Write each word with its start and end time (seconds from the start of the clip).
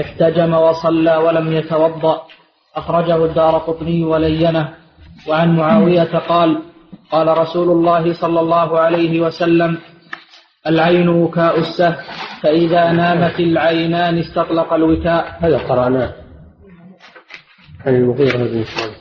احتجم 0.00 0.54
وصلى 0.54 1.16
ولم 1.16 1.52
يتوضأ. 1.52 2.26
أخرجه 2.74 3.24
الدار 3.24 3.58
قطني 3.58 4.04
ولينه. 4.04 4.74
وعن 5.28 5.56
معاوية 5.56 6.18
قال 6.18 6.62
قال 7.10 7.38
رسول 7.38 7.70
الله 7.70 8.12
صلى 8.12 8.40
الله 8.40 8.80
عليه 8.80 9.20
وسلم 9.20 9.78
العين 10.66 11.08
وكاء 11.08 11.58
السهم 11.58 11.96
فإذا 12.42 12.92
نامت 12.92 13.40
العينان 13.40 14.18
استطلق 14.18 14.72
الوكاء. 14.72 15.38
هذا 15.40 15.58
قرأناه. 15.58 16.14
عن 17.86 17.94
المغيرة 17.94 18.36
بن 18.38 18.64
شعبة. 18.64 18.96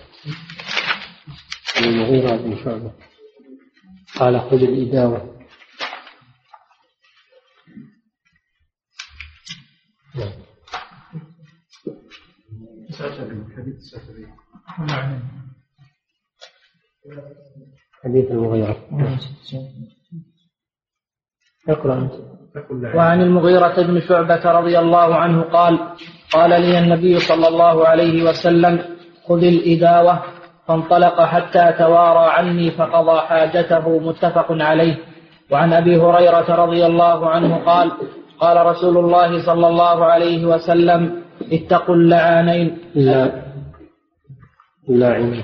عن 1.77 1.83
المغيرة 1.83 2.35
بن 2.35 2.57
شعبة. 2.63 2.91
قال 4.19 4.41
خذ 4.41 4.63
الإداوة. 4.63 5.35
حديث 18.03 18.31
المغيرة. 18.31 18.77
اقرأ 21.69 22.09
وعن 22.95 23.21
المغيرة 23.21 23.81
بن 23.81 24.01
شعبة 24.01 24.51
رضي 24.51 24.79
الله 24.79 25.15
عنه 25.15 25.41
قال 25.41 25.79
قال 26.33 26.49
لي 26.49 26.79
النبي 26.79 27.19
صلى 27.19 27.47
الله 27.47 27.87
عليه 27.87 28.23
وسلم 28.23 28.79
خذ 29.27 29.43
الإداوة 29.43 30.23
فانطلق 30.67 31.21
حتى 31.21 31.73
توارى 31.77 32.31
عني 32.31 32.71
فقضى 32.71 33.21
حاجته 33.21 33.99
متفق 33.99 34.47
عليه. 34.51 34.95
وعن 35.51 35.73
أبي 35.73 35.97
هريرة 35.97 36.55
رضي 36.55 36.85
الله 36.85 37.29
عنه 37.29 37.65
قال 37.65 37.91
قال 38.39 38.65
رسول 38.65 38.97
الله 38.97 39.45
صلى 39.45 39.67
الله 39.67 40.05
عليه 40.05 40.45
وسلم 40.45 41.24
اتقوا 41.51 41.95
اللعانين. 41.95 42.77
لا. 42.95 43.31
اللاعنين 44.89 45.43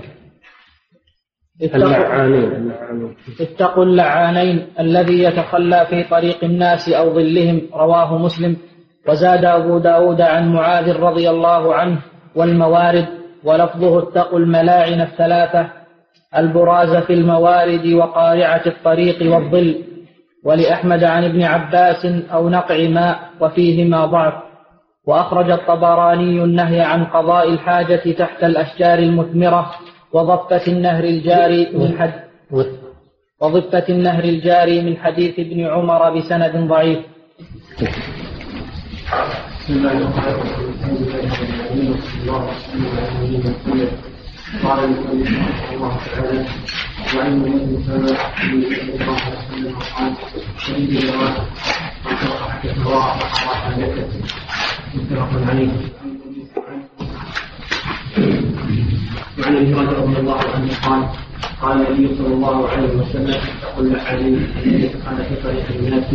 اللعانين. 1.61 3.15
اتقوا 3.41 3.83
اللعانين 3.83 4.67
الذي 4.79 5.23
يتخلى 5.23 5.85
في 5.89 6.03
طريق 6.03 6.43
الناس 6.43 6.89
أو 6.89 7.13
ظلهم. 7.13 7.61
رواه 7.73 8.17
مسلم. 8.17 8.57
وزاد 9.07 9.45
أبو 9.45 9.77
داود 9.77 10.21
عن 10.21 10.53
معاذ 10.53 10.97
رضي 10.99 11.29
الله 11.29 11.75
عنه 11.75 12.01
والموارد. 12.35 13.07
ولفظه 13.43 13.99
اتقوا 13.99 14.39
الملاعن 14.39 15.01
الثلاثة. 15.01 15.71
البراز 16.37 17.03
في 17.03 17.13
الموارد 17.13 17.87
وقارعة 17.87 18.61
الطريق 18.67 19.33
والظل. 19.33 19.83
ولأحمد 20.43 21.03
عن 21.03 21.23
ابن 21.23 21.43
عباس 21.43 22.05
أو 22.33 22.49
نقع 22.49 22.89
ماء 22.89 23.19
وفيهما 23.39 24.05
ضعف. 24.05 24.50
وأخرج 25.07 25.51
الطبراني 25.51 26.43
النهي 26.43 26.81
عن 26.81 27.05
قضاء 27.05 27.49
الحاجة 27.49 28.11
تحت 28.13 28.43
الأشجار 28.43 28.99
المثمرة 28.99 29.71
وضفة 30.13 30.67
النهر 30.67 31.03
الجاري 31.03 31.69
من 31.73 31.97
حد 31.99 32.13
وضفة 33.41 33.85
النهر 33.89 34.23
الجاري 34.23 34.81
من 34.81 34.97
حديث 34.97 35.39
ابن 35.39 35.65
عمر 35.65 36.17
بسند 36.17 36.67
ضعيف. 36.69 36.99
بسم 39.61 39.73
الله 39.73 39.97
الرحمن 39.97 40.27
الرحيم. 40.29 40.61
الله 42.21 42.47
قال 44.63 44.83
المؤلف 44.83 45.29
رحمه 45.31 45.73
الله 45.73 45.97
تعالى 46.15 46.45
وعن 47.15 47.31
صلى 47.85 47.95
الله 47.95 48.27
عليه 48.39 48.67
وسلم 48.67 49.01
عليه 55.49 55.69
أبي 59.37 59.73
هريره 59.73 59.89
رضي 59.91 60.19
الله 60.19 60.39
عنه 60.55 60.69
قال 60.85 61.03
قال 61.61 61.87
النبي 61.87 62.15
صلى 62.17 62.33
الله 62.33 62.67
عليه 62.69 62.89
وسلم 62.95 63.29
اتقوا 63.33 63.83
عليه 63.99 64.37
الذي 64.65 64.89
في 65.23 65.35
طريق 65.43 65.65
الناس 65.79 66.13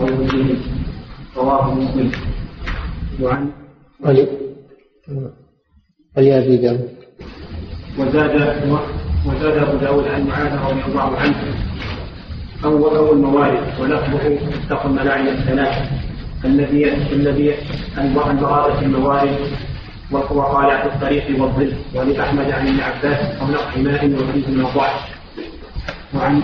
أو 0.00 0.04
وجههم 0.04 0.56
رواه 1.36 1.74
مسلم 1.74 2.10
وعن 3.20 3.50
ولي 4.00 4.28
ولأبي 6.16 6.56
داود 6.56 6.88
وزاد 7.98 8.34
وزاد 9.26 9.56
أبو 9.58 9.76
داود 9.76 10.08
عن 10.08 10.26
معاذ 10.26 10.52
رضي 10.70 10.82
الله 10.88 11.16
عنه. 11.16 11.36
أول 12.64 12.96
أول 12.96 13.18
موارد 13.18 13.62
ولفظه 13.80 14.38
اتقوا 14.64 14.90
الملاعن 14.90 15.28
الثلاث. 15.28 15.90
الذي 16.44 16.92
الذي 17.12 17.54
البراءة 17.98 18.80
الموارد 18.82 19.38
وقال 20.10 20.78
في 20.78 20.86
الطريق 20.86 21.42
والظل. 21.42 21.72
ولأحمد 21.94 22.50
عن 22.50 22.66
ابن 22.66 22.80
عباس 22.80 23.40
أو 23.40 23.46
نقع 23.46 23.76
ماء 23.76 24.06
وفيه 24.06 24.46
من 24.48 24.66
الضعف 24.66 25.00
وعن 26.14 26.42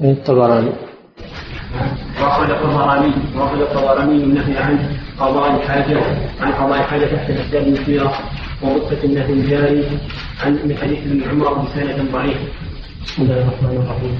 الطبراني. 0.00 0.72
وأخرج 2.20 2.50
الطبراني 2.50 3.12
وأخرج 3.36 3.60
الطبراني 3.60 4.24
النهي 4.24 4.58
عن 4.58 4.78
قضاء 5.20 5.56
الحاجة 5.56 6.00
عن 6.40 6.52
قضاء 6.52 6.78
الحاجة 6.80 7.04
تحت 7.04 7.30
الأشجار 7.30 7.62
المثيرة. 7.62 8.12
وغصة 8.62 9.04
النهي 9.04 9.32
الجاري 9.32 9.84
عن 10.42 10.52
من 10.52 10.76
حديث 10.76 10.98
ابن 10.98 11.22
عمر 11.30 11.52
بسند 11.62 12.08
ضعيف. 12.12 12.38
بسم 13.04 13.22
الله 13.22 13.38
الرحمن 13.42 13.76
الرحيم. 13.82 14.14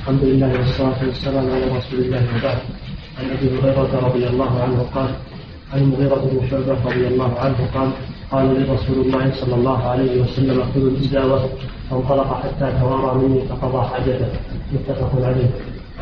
الحمد 0.00 0.22
لله 0.24 0.50
والصلاة 0.58 1.00
والسلام 1.06 1.46
على 1.50 1.66
رسول 1.78 1.98
الله 2.00 2.22
وبعد. 2.36 2.58
عن 3.18 3.24
أبي 3.34 3.46
هريرة 3.58 3.92
رضي 4.06 4.26
الله 4.26 4.52
عنه 4.62 4.78
قال 4.94 5.10
عن 5.72 5.78
المغيرة 5.82 6.22
بن 6.32 6.48
شعبة 6.50 6.76
رضي 6.86 7.06
الله 7.06 7.38
عنه 7.38 7.58
قال 7.74 7.90
قال 8.30 8.46
لي 8.54 8.72
رسول 8.74 8.98
الله 9.06 9.32
صلى 9.40 9.54
الله 9.54 9.78
عليه 9.88 10.22
وسلم 10.22 10.64
خذوا 10.74 10.90
الإزاوة 10.90 11.48
فانطلق 11.90 12.30
حتى 12.42 12.66
توارى 12.80 13.18
مني 13.18 13.40
فقضى 13.48 13.88
حاجته 13.88 14.28
متفق 14.72 15.12
عليه 15.24 15.50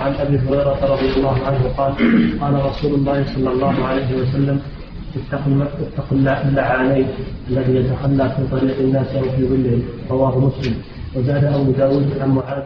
عن 0.01 0.15
أبي 0.15 0.37
هريرة 0.39 0.79
رضي 0.95 1.09
الله 1.17 1.37
عنه 1.47 1.63
قال 1.79 1.93
قال 2.41 2.55
رسول 2.67 2.95
الله 2.95 3.25
صلى 3.35 3.51
الله 3.53 3.85
عليه 3.85 4.11
وسلم 4.21 4.61
اتقوا 5.17 5.65
اتقوا 5.65 6.19
اللعانين 6.49 7.09
الذي 7.51 7.77
يتخلى 7.77 8.29
في 8.29 8.47
طريق 8.51 8.79
الناس 8.79 9.07
أو 9.15 9.23
في 9.23 9.49
ظلهم 9.49 9.83
رواه 10.11 10.39
مسلم. 10.39 10.75
وزاد 11.17 11.45
أبو 11.45 11.71
داود 11.71 12.19
عن 12.21 12.29
معاذ 12.31 12.63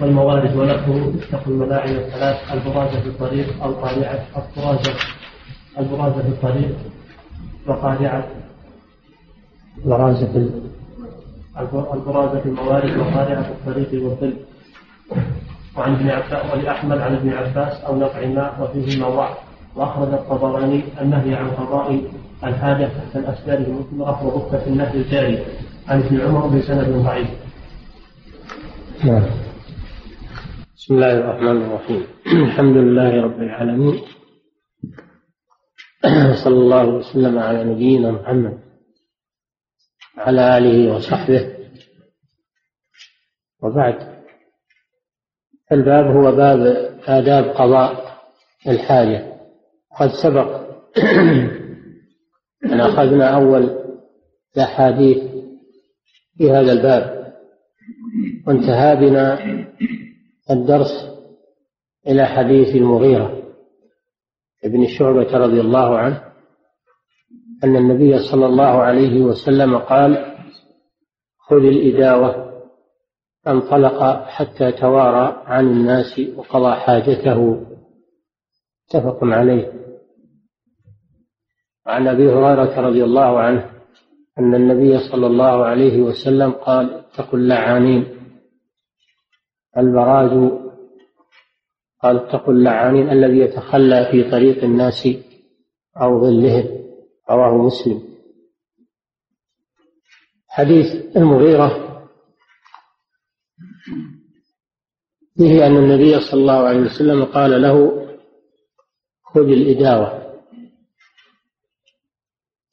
والموارد 0.00 0.56
ولفظه 0.56 1.12
اتقوا 1.22 1.52
الملاعن 1.52 1.88
الثلاث 1.88 2.36
البرازه 2.52 3.00
في 3.00 3.06
الطريق 3.08 3.62
أو 3.62 3.72
قارعه 3.74 4.20
البرازه 4.36 4.92
البرازه 5.78 6.22
في 6.22 6.28
الطريق 6.28 6.76
وقارعه 7.66 8.24
البرازه 9.84 10.26
في 10.32 10.50
البرازه 11.94 12.40
في 12.40 12.48
الموارد 12.48 12.96
وقارعه 12.96 13.46
الطريق 13.50 14.04
والظل. 14.04 14.34
وعن 15.76 15.94
ابن 15.94 16.10
عباس 16.10 16.52
ولأحمد 16.52 16.98
عن 16.98 17.14
ابن 17.14 17.28
عباس 17.32 17.80
أو 17.84 17.96
نفع 17.98 18.26
ما 18.26 18.60
وفيه 18.62 19.04
ضعف 19.04 19.36
وأخرج 19.78 20.12
الطبراني 20.12 20.82
النهي 21.00 21.34
عن 21.34 21.50
قضاء 21.50 22.02
الحاجة 22.44 22.84
تحت 22.84 23.16
الأشجار 23.16 23.58
المثمرة 23.58 24.26
وغفة 24.26 24.66
النهي 24.66 24.94
الجاري 24.94 25.44
عن 25.88 26.02
ابن 26.02 26.20
عمر 26.20 26.46
بسند 26.46 27.04
ضعيف. 27.04 27.28
نعم. 29.04 29.26
بسم 30.76 30.94
الله 30.94 31.12
الرحمن 31.12 31.62
الرحيم. 31.62 32.06
الحمد 32.26 32.76
لله 32.76 33.22
رب 33.22 33.42
العالمين. 33.42 34.00
صلى 36.44 36.58
الله 36.58 36.84
وسلم 36.84 37.38
على 37.38 37.64
نبينا 37.64 38.10
محمد 38.10 38.58
وعلى 40.18 40.58
آله 40.58 40.94
وصحبه. 40.94 41.56
وبعد. 43.62 44.18
الباب 45.72 46.04
هو 46.16 46.36
باب 46.36 46.60
آداب 47.06 47.44
قضاء 47.44 48.18
الحاجة. 48.68 49.27
قد 49.98 50.08
سبق 50.08 50.68
أن 52.72 52.80
أخذنا 52.80 53.34
أول 53.34 53.78
الأحاديث 54.56 55.18
في 56.38 56.50
هذا 56.50 56.72
الباب. 56.72 57.34
وانتهى 58.46 58.96
بنا 58.96 59.38
الدرس 60.50 61.08
إلى 62.06 62.24
حديث 62.26 62.76
المغيرة 62.76 63.42
ابن 64.64 64.86
شعبة 64.86 65.38
رضي 65.38 65.60
الله 65.60 65.98
عنه 65.98 66.24
أن 67.64 67.76
النبي 67.76 68.18
صلى 68.18 68.46
الله 68.46 68.82
عليه 68.82 69.22
وسلم 69.22 69.78
قال 69.78 70.36
خذ 71.38 71.56
الإداوة 71.56 72.48
فانطلق 73.44 74.24
حتى 74.24 74.72
توارى 74.72 75.42
عن 75.46 75.66
الناس 75.66 76.20
وقضى 76.36 76.74
حاجته. 76.74 77.66
متفق 78.88 79.18
عليه. 79.22 79.72
عن 81.88 82.08
أبي 82.08 82.28
هريرة 82.32 82.80
رضي 82.80 83.04
الله 83.04 83.40
عنه 83.40 83.70
أن 84.38 84.54
النبي 84.54 84.98
صلى 85.10 85.26
الله 85.26 85.64
عليه 85.64 86.00
وسلم 86.00 86.50
قال 86.52 86.94
اتقوا 86.94 87.38
اللعانين. 87.38 88.06
البراز 89.76 90.52
قال 92.02 92.16
اتقوا 92.16 92.54
اللعانين 92.54 93.10
الذي 93.10 93.38
يتخلى 93.38 94.08
في 94.10 94.30
طريق 94.30 94.64
الناس 94.64 95.08
أو 95.96 96.20
ظلهم. 96.20 96.84
رواه 97.30 97.56
مسلم. 97.56 98.02
حديث 100.48 101.16
المغيرة 101.16 101.68
فيه 105.36 105.66
أن 105.66 105.76
النبي 105.76 106.20
صلى 106.20 106.40
الله 106.40 106.58
عليه 106.68 106.80
وسلم 106.80 107.24
قال 107.24 107.62
له 107.62 108.06
خذ 109.22 109.48
الإداوة. 109.48 110.17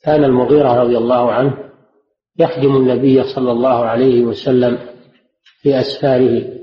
كان 0.05 0.23
المغيرة 0.23 0.83
رضي 0.83 0.97
الله 0.97 1.31
عنه 1.31 1.71
يخدم 2.39 2.75
النبي 2.75 3.23
صلى 3.23 3.51
الله 3.51 3.85
عليه 3.85 4.23
وسلم 4.25 4.77
في 5.61 5.79
أسفاره. 5.79 6.55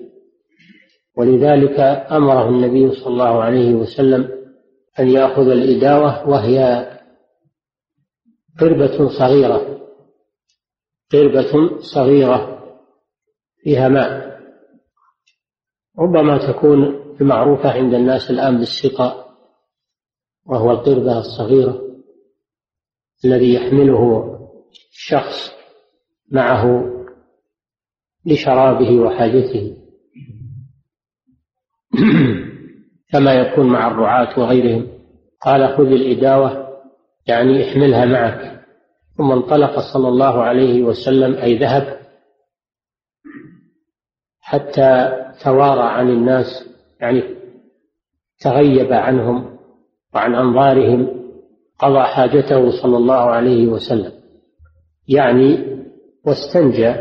ولذلك 1.17 1.81
أمره 2.11 2.49
النبي 2.49 2.95
صلى 2.95 3.07
الله 3.07 3.43
عليه 3.43 3.75
وسلم 3.75 4.29
أن 5.01 5.09
يأخذ 5.09 5.49
الإداوة 5.49 6.29
وهي 6.29 6.89
قربة 8.61 9.09
صغيرة 9.19 9.89
قربة 11.13 11.81
صغيرة 11.95 12.63
فيها 13.63 13.89
ماء. 13.89 14.41
ربما 15.99 16.53
تكون 16.53 17.03
معروفة 17.21 17.71
عند 17.71 17.95
الناس 17.95 18.31
الآن 18.31 18.59
بالسقاء 18.59 19.27
وهو 20.47 20.71
القربة 20.71 21.19
الصغيرة. 21.19 21.92
الذي 23.25 23.55
يحمله 23.55 24.29
الشخص 24.93 25.53
معه 26.31 26.93
لشرابه 28.27 29.01
وحاجته. 29.01 29.77
كما 33.13 33.35
يكون 33.35 33.67
مع 33.67 33.91
الرعاة 33.91 34.39
وغيرهم. 34.39 34.89
قال 35.41 35.77
خذ 35.77 35.87
الإداوة 35.87 36.79
يعني 37.27 37.71
احملها 37.71 38.05
معك. 38.05 38.65
ثم 39.17 39.33
انطلق 39.33 39.79
صلى 39.95 40.09
الله 40.09 40.43
عليه 40.43 40.83
وسلم 40.83 41.35
أي 41.35 41.59
ذهب 41.59 41.99
حتى 44.41 45.13
توارى 45.45 45.83
عن 45.83 46.09
الناس 46.09 46.69
يعني 47.01 47.23
تغيب 48.41 48.93
عنهم 48.93 49.59
وعن 50.15 50.35
أنظارهم. 50.35 51.22
قضى 51.83 52.03
حاجته 52.03 52.83
صلى 52.83 52.97
الله 52.97 53.15
عليه 53.15 53.67
وسلم. 53.67 54.13
يعني 55.09 55.59
واستنجى 56.27 56.95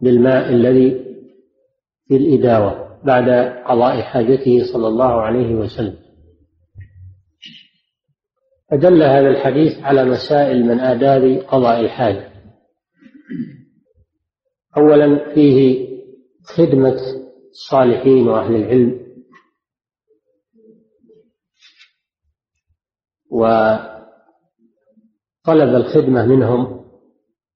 بالماء 0.00 0.48
الذي 0.48 1.04
في 2.08 2.16
الإداوة 2.16 3.00
بعد 3.04 3.28
قضاء 3.66 4.02
حاجته 4.02 4.72
صلى 4.72 4.88
الله 4.88 5.20
عليه 5.20 5.54
وسلم. 5.54 5.96
فدل 8.70 9.02
هذا 9.02 9.28
الحديث 9.28 9.78
على 9.78 10.04
مسائل 10.04 10.66
من 10.66 10.80
آداب 10.80 11.42
قضاء 11.48 11.80
الحاجة. 11.80 12.30
أولا 14.76 15.34
فيه 15.34 15.88
خدمة 16.44 16.96
الصالحين 17.50 18.28
وأهل 18.28 18.54
العلم. 18.56 19.04
وطلب 25.44 25.74
الخدمة 25.74 26.26
منهم 26.26 26.84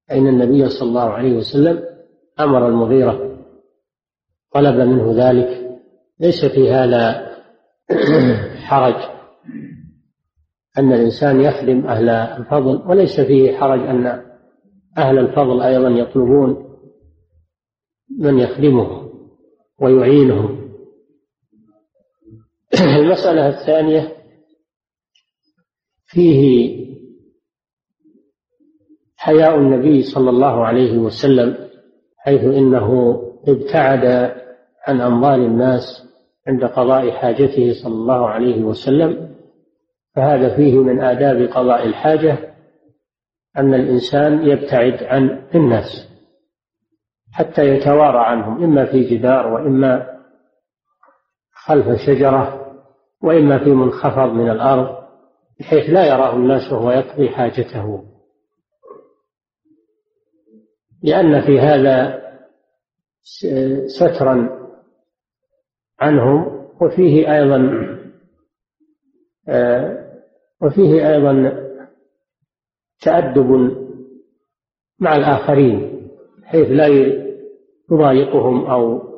فإن 0.09 0.27
النبي 0.27 0.69
صلى 0.69 0.89
الله 0.89 1.11
عليه 1.11 1.37
وسلم؟ 1.37 1.85
أمر 2.41 2.69
المغيرة 2.69 3.39
طلب 4.53 4.75
منه 4.77 5.13
ذلك. 5.17 5.79
ليس 6.21 6.45
في 6.45 6.71
هذا 6.71 7.29
حرج 8.57 8.95
أن 10.79 10.93
الإنسان 10.93 11.41
يخدم 11.41 11.87
أهل 11.87 12.09
الفضل 12.09 12.91
وليس 12.91 13.21
فيه 13.21 13.57
حرج 13.57 13.81
أن 13.81 14.07
أهل 14.99 15.19
الفضل 15.19 15.63
أيضا 15.63 15.89
يطلبون 15.89 16.79
من 18.19 18.39
يخدمهم 18.39 19.09
ويعينهم. 19.81 20.69
المسألة 23.01 23.49
الثانية 23.49 24.17
فيه 26.07 26.88
حياء 29.29 29.59
النبي 29.59 30.03
صلى 30.03 30.31
الله 30.31 30.67
عليه 30.67 30.99
وسلم 30.99 31.57
حيث 32.19 32.45
إنه 32.45 33.21
ابتعد 33.49 34.05
عن 34.87 35.01
أنظار 35.01 35.35
الناس 35.35 35.83
عند 36.47 36.65
قضاء 36.65 37.11
حاجته 37.11 37.73
صلى 37.83 37.95
الله 37.95 38.29
عليه 38.29 38.63
وسلم. 38.63 39.35
فهذا 40.17 40.57
فيه 40.57 40.75
من 40.75 41.01
آداب 41.01 41.43
قضاء 41.43 41.87
الحاجة 41.87 42.55
أن 43.57 43.75
الإنسان 43.75 44.49
يبتعد 44.49 45.03
عن 45.03 45.43
الناس 45.55 46.09
حتى 47.33 47.63
يتوارى 47.69 48.19
عنهم 48.19 48.65
إما 48.65 48.85
في 48.85 49.01
جدار 49.01 49.47
وإما 49.47 50.07
خلف 51.53 52.01
شجرة 52.07 52.73
وإما 53.23 53.65
في 53.65 53.71
منخفض 53.71 54.33
من 54.33 54.51
الأرض 54.51 54.99
بحيث 55.61 55.91
لا 55.91 56.07
يراه 56.07 56.37
الناس 56.37 56.73
وهو 56.73 56.91
يقضي 56.91 57.29
حاجته. 57.29 58.05
لأن 61.03 61.41
في 61.41 61.61
هذا 61.61 62.23
سترا 63.87 64.59
عنهم 66.01 66.69
وفيه 66.81 67.35
أيضا 67.35 67.89
آه، 69.49 70.09
وفيه 70.63 71.15
أيضا 71.15 71.53
تأدب 73.01 73.77
مع 74.99 75.17
الآخرين 75.17 76.09
حيث 76.45 76.69
لا 76.71 76.87
يضايقهم 77.91 78.67
أو 78.67 79.09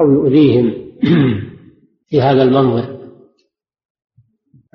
أو 0.00 0.12
يؤذيهم 0.12 0.90
في 2.08 2.20
هذا 2.20 2.42
المنظر. 2.42 3.00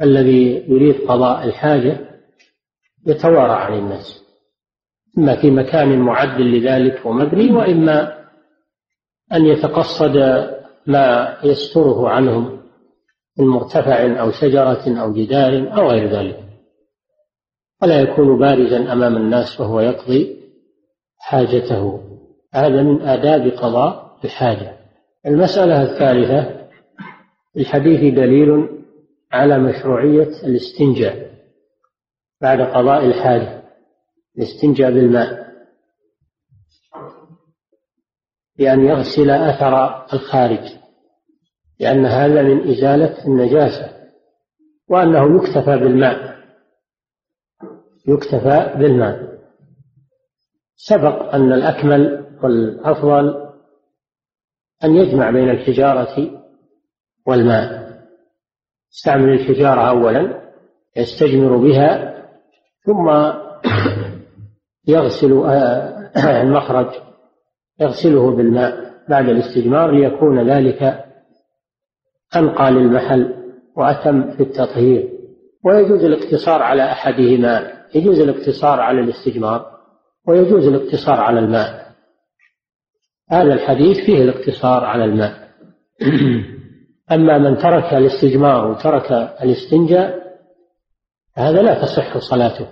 الذي 0.02 0.66
يريد 0.68 0.96
قضاء 1.08 1.48
الحاجة 1.48 2.20
يتوارى 3.06 3.52
عن 3.52 3.74
الناس. 3.74 4.25
إما 5.18 5.42
في 5.42 5.52
مكان 5.52 6.00
معد 6.00 6.42
لذلك 6.42 7.06
ومبني 7.06 7.52
وإما 7.52 8.26
أن 9.34 9.46
يتقصد 9.46 10.18
ما 10.88 11.38
يستره 11.44 12.10
عنهم 12.10 12.60
من 13.40 13.48
مرتفع 13.48 14.22
أو 14.22 14.32
شجرة 14.32 15.02
أو 15.02 15.14
جدار 15.14 15.78
أو 15.78 15.90
غير 15.90 16.10
ذلك. 16.10 16.40
ولا 17.82 18.02
يكون 18.02 18.40
بارزا 18.40 18.94
أمام 18.94 19.16
الناس 19.18 19.62
وهو 19.62 19.80
يقضي 19.80 20.36
حاجته. 21.18 22.02
هذا 22.54 22.84
من 22.84 23.02
آداب 23.02 23.48
قضاء 23.48 24.18
الحاجة. 24.26 24.78
المسألة 25.26 25.82
الثالثة 25.82 26.68
الحديث 27.58 28.14
دليل 28.14 28.70
على 29.32 29.60
مشروعية 29.60 30.30
الاستنجاء 30.44 31.32
بعد 32.42 32.62
قضاء 32.62 33.06
الحاجة. 33.06 33.55
الاستنجاء 34.38 34.92
بالماء. 34.92 35.46
بأن 38.58 38.86
يغسل 38.86 39.30
أثر 39.30 40.06
الخارج. 40.14 40.76
لأن 41.80 42.06
هذا 42.06 42.42
من 42.42 42.70
إزالة 42.70 43.26
النجاسة. 43.26 44.10
وأنه 44.90 45.36
يكتفى 45.36 45.78
بالماء. 45.78 46.36
يكتفى 48.08 48.74
بالماء. 48.80 49.36
سبق 50.76 51.34
أن 51.36 51.54
الأكمل 51.54 52.26
والأفضل 52.44 53.52
أن 54.84 54.96
يجمع 54.96 55.32
بين 55.32 55.50
الحجارة 55.50 56.44
والماء. 57.28 57.86
يستعمل 58.94 59.30
الحجارة 59.30 59.90
أولا 59.90 60.52
يستجمر 60.98 61.58
بها 61.58 62.16
ثم 62.86 63.10
يغسل 64.88 65.34
آه، 65.34 66.42
المخرج 66.42 66.88
يغسله 67.80 68.36
بالماء 68.36 68.94
بعد 69.10 69.30
الاستجمار 69.30 69.92
ليكون 69.92 70.50
ذلك 70.50 71.06
أنقى 72.36 72.72
للمحل 72.72 73.34
وأتم 73.76 74.32
في 74.32 74.44
التطهير. 74.44 75.10
ويجوز 75.66 76.04
الاقتصار 76.04 76.62
على 76.62 76.84
أحدهما 76.84 77.72
يجوز 77.96 78.20
الاقتصار 78.20 78.80
على 78.80 79.02
الاستجمار 79.02 79.66
ويجوز 80.28 80.68
الاقتصار 80.68 81.20
على 81.20 81.40
الماء. 81.40 81.86
هذا 83.32 83.54
الحديث 83.54 83.98
فيه 84.06 84.24
الاقتصار 84.24 84.86
على 84.86 85.04
الماء. 85.04 85.50
أما 87.12 87.38
من 87.38 87.58
ترك 87.58 87.94
الاستجمار 87.94 88.72
وترك 88.72 89.12
الاستنجاء 89.44 90.26
هذا 91.36 91.62
لا 91.62 91.82
تصح 91.82 92.18
صلاته. 92.18 92.68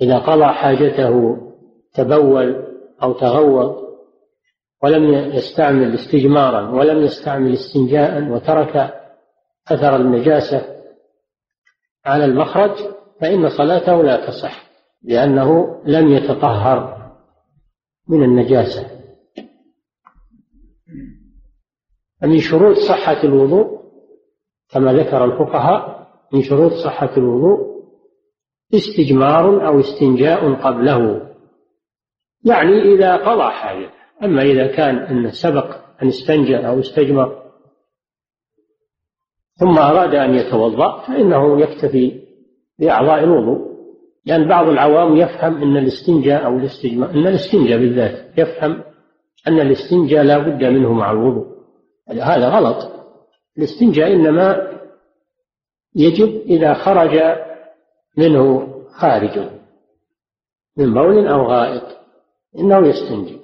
إذا 0.00 0.18
قضى 0.18 0.44
حاجته 0.44 1.36
تبول 1.94 2.64
أو 3.02 3.12
تغوط 3.12 3.88
ولم 4.82 5.14
يستعمل 5.34 5.94
استجمارا 5.94 6.70
ولم 6.70 7.04
يستعمل 7.04 7.52
استنجاء 7.52 8.30
وترك 8.30 8.94
أثر 9.68 9.96
النجاسة 9.96 10.78
على 12.04 12.24
المخرج 12.24 12.70
فإن 13.20 13.48
صلاته 13.48 14.02
لا 14.02 14.26
تصح 14.26 14.68
لأنه 15.02 15.80
لم 15.84 16.08
يتطهر 16.08 16.98
من 18.08 18.22
النجاسة. 18.22 18.90
فمن 22.20 22.38
شروط 22.38 22.76
صحة 22.76 23.24
الوضوء 23.24 23.78
كما 24.70 24.92
ذكر 24.92 25.24
الفقهاء 25.24 26.08
من 26.32 26.42
شروط 26.42 26.72
صحة 26.72 27.16
الوضوء 27.16 27.67
استجمار 28.74 29.66
أو 29.66 29.80
استنجاء 29.80 30.54
قبله. 30.54 31.28
يعني 32.44 32.82
إذا 32.82 33.16
قضى 33.16 33.50
حاجة. 33.50 33.90
أما 34.24 34.42
إذا 34.42 34.66
كان 34.66 34.96
أنه 34.98 35.30
سبق 35.30 35.76
أن 36.02 36.08
استنجى 36.08 36.56
أو 36.56 36.80
استجمر 36.80 37.42
ثم 39.54 39.78
أراد 39.78 40.14
أن 40.14 40.34
يتوضأ 40.34 41.00
فإنه 41.00 41.60
يكتفي 41.60 42.20
بأعضاء 42.78 43.24
الوضوء. 43.24 43.68
لأن 44.26 44.48
بعض 44.48 44.68
العوام 44.68 45.16
يفهم 45.16 45.62
أن 45.62 45.76
الاستنجاء 45.76 46.46
أو 46.46 46.56
الاستجمار 46.56 47.10
أن 47.10 47.26
الاستنجاء 47.26 47.78
بالذات 47.78 48.38
يفهم 48.38 48.82
أن 49.48 49.60
الاستنجاء 49.60 50.24
لا 50.24 50.38
بد 50.38 50.64
منه 50.64 50.92
مع 50.92 51.10
الوضوء. 51.10 51.46
هذا 52.08 52.48
غلط. 52.48 52.92
الاستنجاء 53.58 54.12
إنما 54.12 54.78
يجب 55.96 56.40
إذا 56.46 56.74
خرج 56.74 57.18
منه 58.18 58.68
خارج 58.90 59.38
من 60.76 60.94
بول 60.94 61.26
أو 61.28 61.46
غائط 61.46 61.82
إنه 62.58 62.88
يستنجي. 62.88 63.38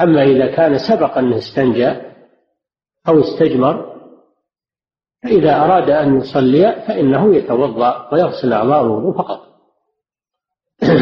أما 0.00 0.22
إذا 0.22 0.56
كان 0.56 0.78
سبق 0.78 1.18
أنه 1.18 1.36
استنجى 1.36 1.88
أو 3.08 3.20
استجمر 3.20 3.94
فإذا 5.22 5.56
أراد 5.56 5.90
أن 5.90 6.16
يصلي 6.16 6.84
فإنه 6.88 7.36
يتوضأ 7.36 8.08
ويغسل 8.12 8.52
أعضاء 8.52 8.84
الوضوء 8.84 9.18
فقط. 9.18 9.40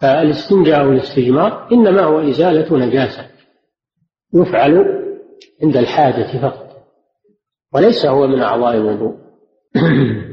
فالاستنجاء 0.00 0.86
والاستجمار 0.86 1.68
إنما 1.72 2.02
هو 2.02 2.20
إزالة 2.20 2.76
نجاسة 2.76 3.30
يفعل 4.34 5.02
عند 5.62 5.76
الحاجة 5.76 6.40
فقط 6.42 6.86
وليس 7.74 8.06
هو 8.06 8.26
من 8.26 8.42
أعضاء 8.42 8.74
الوضوء. 8.74 9.16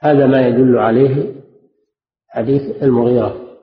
هذا 0.00 0.26
ما 0.26 0.46
يدل 0.46 0.78
عليه 0.78 1.34
حديث 2.28 2.82
المغيرة 2.82 3.58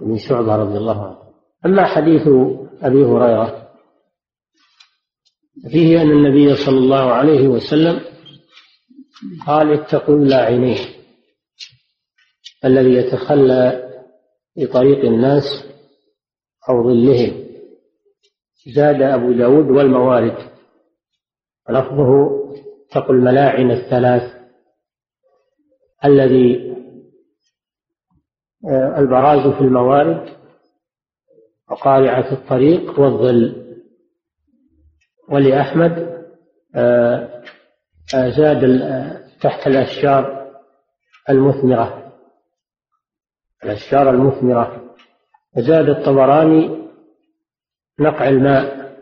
بن 0.00 0.18
شعبة 0.18 0.56
رضي 0.56 0.78
الله 0.78 1.06
عنه. 1.06 1.18
أما 1.66 1.84
حديث 1.84 2.28
أبي 2.82 3.04
هريرة 3.04 3.68
فيه 5.72 6.02
أن 6.02 6.10
النبي 6.10 6.56
صلى 6.66 6.78
الله 6.78 7.12
عليه 7.12 7.48
وسلم 7.48 8.00
قال 9.46 9.72
اتقوا 9.72 10.16
اللاعنين 10.16 10.78
الذي 12.64 12.94
يتخلى 12.94 13.90
في 14.54 14.66
طريق 14.66 15.04
الناس 15.04 15.44
أو 16.68 16.82
ظلهم. 16.82 17.44
زاد 18.74 19.02
أبو 19.02 19.32
داود 19.32 19.70
والموارد. 19.70 20.36
لفظه 21.70 22.30
اتقوا 22.90 23.14
الملاعن 23.14 23.70
الثلاث. 23.70 24.43
الذي 26.04 26.74
آه، 28.68 28.98
البراز 28.98 29.54
في 29.54 29.60
الموارد 29.60 30.28
وقارعة 31.70 32.32
الطريق 32.32 33.00
والظل. 33.00 33.64
ولأحمد 35.28 36.24
آه، 36.74 37.42
آه، 38.14 38.30
زاد 38.30 38.60
تحت 39.40 39.66
الأشجار 39.66 40.50
المثمرة. 41.30 42.12
الأشجار 43.64 44.10
المثمرة. 44.10 44.94
زاد 45.56 45.88
الطبراني 45.88 46.88
نقع 48.00 48.28
الماء 48.28 48.94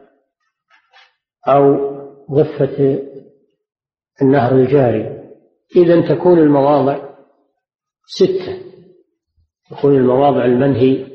أو 1.48 1.92
ضفة 2.30 3.02
النهر 4.22 4.52
الجاري. 4.52 5.21
إذا 5.76 6.14
تكون 6.14 6.38
المواضع 6.38 7.12
ستة. 8.06 8.62
تكون 9.70 9.96
المواضع 9.96 10.44
المنهي 10.44 11.06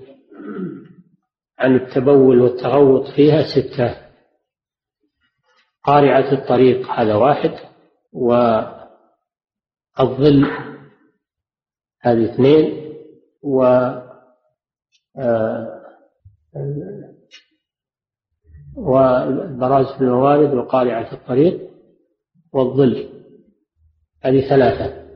عن 1.59 1.75
التبول 1.75 2.41
والتغوط 2.41 3.07
فيها 3.15 3.43
ستة. 3.43 4.07
قارعة 5.83 6.31
الطريق 6.31 6.91
هذا 6.91 7.15
واحد 7.15 7.51
والظل 8.11 8.87
هذه 12.01 12.33
اثنين 12.33 12.93
و 13.43 13.63
آه، 15.19 15.83
والبراز 18.75 19.85
في 19.85 20.01
الموارد 20.01 20.53
وقارعة 20.53 21.13
الطريق 21.13 21.69
والظل. 22.53 23.16
هذه 24.27 24.49
ثلاثة. 24.49 25.07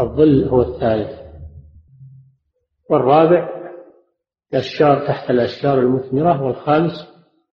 الظل 0.00 0.48
هو 0.48 0.62
الثالث. 0.62 1.22
والرابع 2.90 3.48
الأشجار 4.52 5.06
تحت 5.06 5.30
الأشجار 5.30 5.78
المثمرة 5.78 6.42
والخامس 6.42 6.92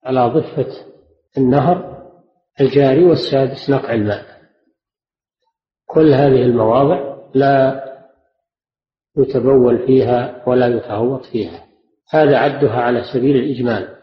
على 0.04 0.26
ضفة 0.26 0.86
النهر 1.38 2.00
الجاري 2.62 3.04
والسادس 3.04 3.70
نقع 3.70 3.94
الماء. 3.94 4.26
كل 5.86 6.14
هذه 6.14 6.42
المواضع 6.42 7.18
لا 7.34 7.84
يتبول 9.18 9.88
فيها 9.88 10.44
ولا 10.48 10.68
يتغوط 10.68 11.26
فيها. 11.26 11.66
هذا 12.10 12.38
عدها 12.38 12.82
على 12.82 13.04
سبيل 13.14 13.36
الإجمال. 13.36 13.96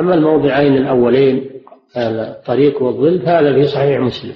أما 0.00 0.14
الموضعين 0.14 0.72
الأولين 0.76 1.55
الطريق 1.96 2.82
والظل 2.82 3.20
فهذا 3.20 3.54
في 3.54 3.66
صحيح 3.66 4.00
مسلم. 4.00 4.34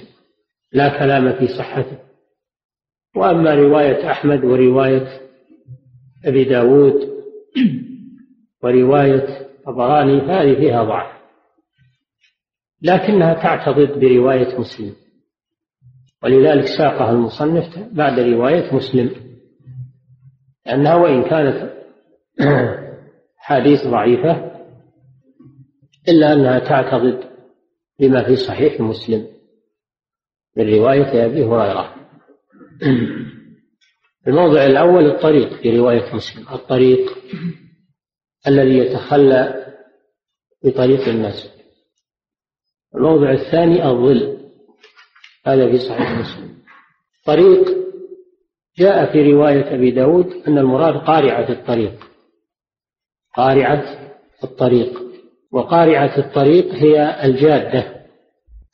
لا 0.73 0.99
كلام 0.99 1.33
في 1.33 1.47
صحته. 1.47 1.97
وأما 3.15 3.55
رواية 3.55 4.11
أحمد 4.11 4.43
ورواية 4.43 5.07
أبي 6.25 6.43
داود 6.43 6.93
ورواية 8.63 9.47
طبراني 9.65 10.21
هذه 10.21 10.55
فيها 10.55 10.83
ضعف. 10.83 11.11
لكنها 12.81 13.33
تعتضد 13.33 13.99
برواية 13.99 14.59
مسلم. 14.59 14.93
ولذلك 16.23 16.65
ساقها 16.77 17.11
المصنف 17.11 17.79
بعد 17.91 18.19
رواية 18.19 18.75
مسلم. 18.75 19.11
لأنها 20.65 20.95
وإن 20.95 21.23
كانت 21.23 21.71
حديث 23.37 23.87
ضعيفة 23.87 24.51
إلا 26.09 26.33
أنها 26.33 26.59
تعتضد 26.59 27.30
بما 28.01 28.23
في 28.23 28.35
صحيح 28.35 28.81
مسلم 28.81 29.27
من 30.57 30.73
رواية 30.73 31.25
أبي 31.25 31.43
هريرة. 31.43 31.95
الموضع 34.27 34.65
الأول 34.65 35.05
الطريق 35.05 35.53
في 35.53 35.77
رواية 35.79 36.15
مسلم. 36.15 36.47
الطريق 36.53 37.17
الذي 38.47 38.77
يتخلى 38.77 39.65
بطريق 40.63 41.07
الناس 41.07 41.51
الموضع 42.95 43.31
الثاني 43.31 43.85
الظل. 43.85 44.37
هذا 45.45 45.71
في 45.71 45.77
صحيح 45.77 46.11
مسلم. 46.11 46.57
طريق 47.25 47.77
جاء 48.77 49.11
في 49.11 49.31
رواية 49.31 49.75
أبي 49.75 49.91
داود 49.91 50.27
أن 50.47 50.57
المراد 50.57 50.93
قارعة 50.93 51.49
الطريق. 51.49 52.07
قارعة 53.35 54.13
الطريق. 54.43 55.01
وقارعة 55.51 56.17
الطريق 56.17 56.73
هي 56.73 57.25
الجادة. 57.25 57.90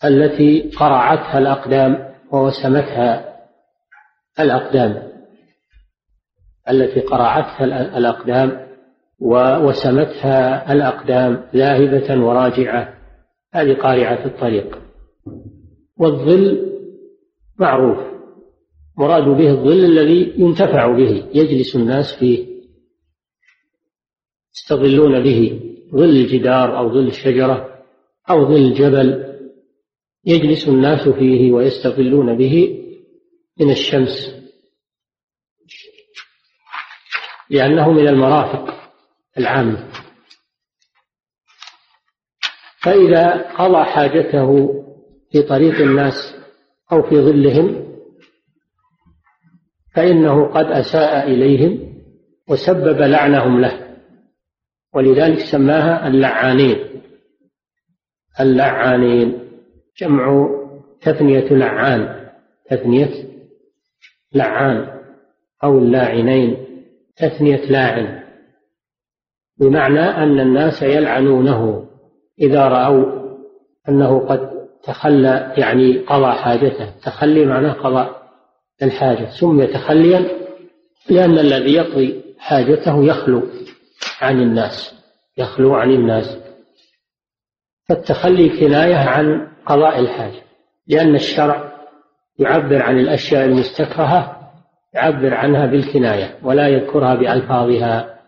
التي 0.06 0.70
قرعتها 0.70 1.38
الأقدام 1.40 2.14
ووسمتها 2.32 3.38
الأقدام 4.40 5.08
التي 6.70 7.00
قرعتها 7.00 7.64
الأقدام 7.98 8.68
ووسمتها 9.20 10.74
الأقدام 10.74 11.44
ذاهبة 11.56 12.26
وراجعة 12.26 12.94
هذه 13.54 13.74
قارعة 13.74 14.26
الطريق. 14.26 14.80
والظل 15.98 16.72
معروف 17.60 17.98
مراد 18.98 19.24
به 19.24 19.50
الظل 19.50 19.86
الذي 19.86 20.34
ينتفع 20.38 20.88
به 20.88 21.26
يجلس 21.34 21.76
الناس 21.76 22.16
فيه 22.20 22.48
يستظلون 24.56 25.24
به 25.24 25.62
ظل 25.92 26.10
الجدار 26.10 26.78
أو 26.78 26.90
ظل 26.90 27.08
الشجرة 27.08 27.84
أو 28.30 28.46
ظل 28.46 28.56
الجبل. 28.56 29.37
يجلس 30.28 30.68
الناس 30.68 31.10
فيه 31.10 31.52
ويستظلون 31.52 32.38
به 32.38 32.84
من 33.60 33.72
الشمس 33.72 34.36
لأنه 37.50 37.92
من 37.92 38.08
المرافق 38.08 38.92
العامة 39.38 39.90
فإذا 42.82 43.52
قضى 43.58 43.84
حاجته 43.84 44.74
في 45.32 45.42
طريق 45.42 45.82
الناس 45.82 46.36
أو 46.92 47.10
في 47.10 47.16
ظلهم 47.16 47.88
فإنه 49.96 50.48
قد 50.48 50.66
أساء 50.66 51.28
إليهم 51.28 51.98
وسبب 52.50 53.02
لعنهم 53.02 53.62
له 53.62 53.98
ولذلك 54.94 55.40
سماها 55.40 56.08
اللعانين 56.08 57.02
اللعانين 58.40 59.47
جمع 60.00 60.50
تثنية 61.02 61.50
لعان 61.50 62.30
تثنية 62.70 63.10
لعان 64.34 65.02
أو 65.64 65.78
اللاعنين 65.78 66.68
تثنية 67.16 67.66
لاعن. 67.66 68.24
بمعنى 69.60 70.00
أن 70.00 70.40
الناس 70.40 70.82
يلعنونه 70.82 71.88
إذا 72.40 72.68
رأوا 72.68 73.06
أنه 73.90 74.20
قد 74.20 74.68
تخلى 74.84 75.54
يعني 75.58 75.98
قضى 75.98 76.32
حاجته. 76.32 76.90
تخلي 77.04 77.46
معناه 77.46 77.74
قضاء 77.74 78.22
الحاجة. 78.84 79.30
سمي 79.30 79.68
تخليا 79.68 80.26
لأن 81.10 81.40
الذي 81.40 81.74
يقضي 81.74 82.22
حاجته 82.40 83.04
يخلو 83.04 83.44
عن 84.22 84.42
الناس 84.42 84.96
يخلو 85.38 85.76
عن 85.76 85.92
الناس. 85.92 86.38
فالتخلي 87.90 88.50
كناية 88.50 88.96
عن 88.96 89.48
قضاء 89.68 90.00
الحاجة 90.00 90.42
لأن 90.88 91.16
الشرع 91.16 91.78
يعبر 92.40 92.82
عن 92.82 93.00
الأشياء 93.00 93.46
المستكرهة 93.46 94.52
يعبر 94.94 95.34
عنها 95.34 95.66
بالكناية 95.66 96.40
ولا 96.44 96.68
يذكرها 96.68 97.16
بألفاظها 97.16 98.20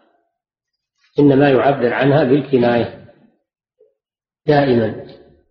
إنما 1.20 1.50
يعبر 1.50 1.94
عنها 1.94 2.24
بالكناية 2.24 3.06
دائما 4.48 5.06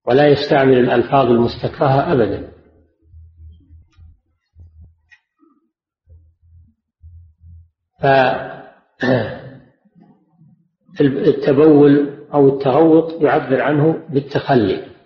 ولا 0.06 0.26
يستعمل 0.26 0.78
الألفاظ 0.78 1.26
المستكرهة 1.26 2.12
أبدا. 2.12 2.52
فالتبول 10.98 12.18
أو 12.34 12.48
التغوط 12.48 13.22
يعبر 13.22 13.62
عنه 13.62 14.06
بالتخلي. 14.08 14.97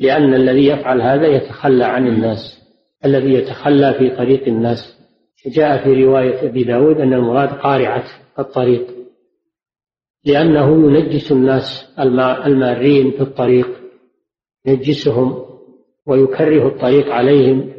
لأن 0.00 0.34
الذي 0.34 0.66
يفعل 0.66 1.02
هذا 1.02 1.26
يتخلى 1.26 1.84
عن 1.84 2.06
الناس. 2.06 2.64
الذي 3.04 3.34
يتخلى 3.34 3.94
في 3.94 4.10
طريق 4.10 4.46
الناس. 4.48 5.00
جاء 5.46 5.84
في 5.84 6.04
رواية 6.04 6.48
أبي 6.48 6.64
داود 6.64 7.00
أن 7.00 7.12
المراد 7.12 7.48
قارعة 7.48 8.04
الطريق. 8.38 8.86
لأنه 10.24 10.96
ينجس 10.96 11.32
الناس 11.32 11.94
المارين 12.46 13.10
في 13.10 13.20
الطريق. 13.20 13.68
ينجسهم 14.66 15.44
ويكره 16.06 16.68
الطريق 16.68 17.12
عليهم. 17.12 17.72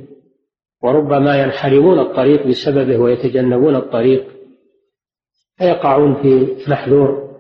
وربما 0.84 1.42
ينحرمون 1.44 2.00
الطريق 2.00 2.48
بسببه 2.48 2.98
ويتجنبون 2.98 3.76
الطريق. 3.76 4.28
فيقعون 5.58 6.16
في 6.22 6.56
محذور 6.72 7.40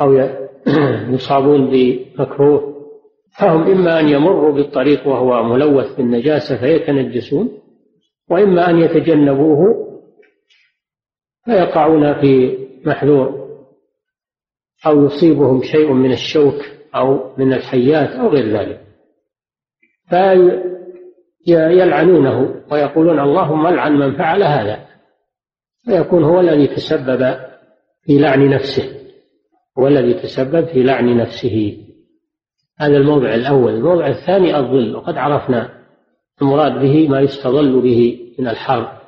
أو 0.00 0.12
يصابون 1.14 1.70
بمكروه. 1.70 2.73
فهم 3.38 3.62
إما 3.62 4.00
أن 4.00 4.08
يمروا 4.08 4.52
بالطريق 4.52 5.06
وهو 5.06 5.42
ملوث 5.42 5.96
بالنجاسة 5.96 6.56
فيتنجسون 6.56 7.58
وإما 8.30 8.70
أن 8.70 8.78
يتجنبوه 8.78 9.84
فيقعون 11.44 12.20
في 12.20 12.58
محذور 12.84 13.44
أو 14.86 15.04
يصيبهم 15.04 15.62
شيء 15.62 15.92
من 15.92 16.12
الشوك 16.12 16.54
أو 16.94 17.36
من 17.36 17.52
الحيات 17.52 18.08
أو 18.08 18.28
غير 18.28 18.58
ذلك. 18.58 18.80
فيلعنونه 21.46 22.62
ويقولون 22.72 23.20
اللهم 23.20 23.66
العن 23.66 23.92
من 23.92 24.16
فعل 24.16 24.42
هذا 24.42 24.86
فيكون 25.84 26.24
هو 26.24 26.40
الذي 26.40 26.66
تسبب 26.66 27.36
في 28.02 28.18
لعن 28.18 28.50
نفسه 28.50 29.00
هو 29.78 29.86
الذي 29.86 30.14
تسبب 30.14 30.66
في 30.66 30.82
لعن 30.82 31.16
نفسه. 31.16 31.83
هذا 32.78 32.96
الموضع 32.96 33.34
الأول. 33.34 33.74
الموضع 33.74 34.06
الثاني 34.06 34.58
الظل 34.58 34.96
وقد 34.96 35.16
عرفنا 35.16 35.84
المراد 36.42 36.80
به 36.80 37.08
ما 37.08 37.20
يستظل 37.20 37.80
به 37.80 38.20
من 38.38 38.48
الحر 38.48 39.00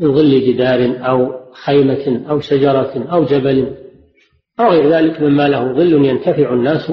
من 0.00 0.14
ظل 0.14 0.40
جدار 0.40 1.08
أو 1.08 1.42
خيمة 1.52 2.24
أو 2.30 2.40
شجرة 2.40 3.06
أو 3.12 3.24
جبل 3.24 3.76
أو 4.60 4.68
غير 4.68 4.88
ذلك 4.88 5.20
مما 5.20 5.48
له 5.48 5.72
ظل 5.72 6.04
ينتفع 6.04 6.52
الناس 6.52 6.92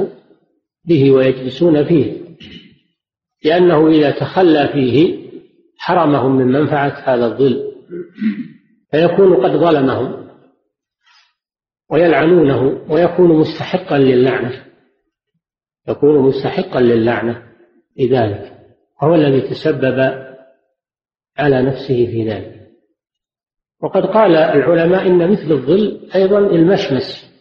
به 0.85 1.11
ويجلسون 1.11 1.85
فيه. 1.85 2.19
لأنه 3.45 3.87
إذا 3.87 4.11
تخلى 4.11 4.69
فيه 4.73 5.19
حرمهم 5.77 6.35
من 6.35 6.45
منفعة 6.45 7.03
هذا 7.03 7.25
الظل 7.25 7.71
فيكون 8.91 9.35
قد 9.35 9.51
ظلمهم 9.51 10.29
ويلعنونه 11.91 12.81
ويكون 12.89 13.39
مستحقا 13.39 13.97
للعنة. 13.97 14.68
يكون 15.87 16.19
مستحقا 16.19 16.79
للعنة 16.79 17.43
لذلك 17.97 18.59
هو 19.01 19.15
الذي 19.15 19.41
تسبب 19.41 19.99
على 21.37 21.61
نفسه 21.61 22.05
في 22.05 22.29
ذلك. 22.29 22.69
وقد 23.81 24.05
قال 24.05 24.35
العلماء 24.35 25.07
إن 25.07 25.31
مثل 25.31 25.51
الظل 25.51 26.09
أيضا 26.15 26.39
المشمس 26.39 27.31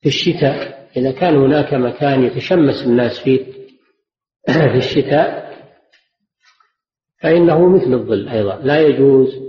في 0.00 0.08
الشتاء 0.08 0.88
إذا 0.96 1.12
كان 1.12 1.36
هناك 1.36 1.74
مكان 1.74 2.24
يتشمس 2.24 2.86
الناس 2.86 3.18
فيه 3.18 3.44
في 4.46 4.76
الشتاء 4.76 5.48
فإنه 7.20 7.68
مثل 7.68 7.94
الظل 7.94 8.28
أيضا. 8.28 8.56
لا 8.56 8.80
يجوز 8.80 9.48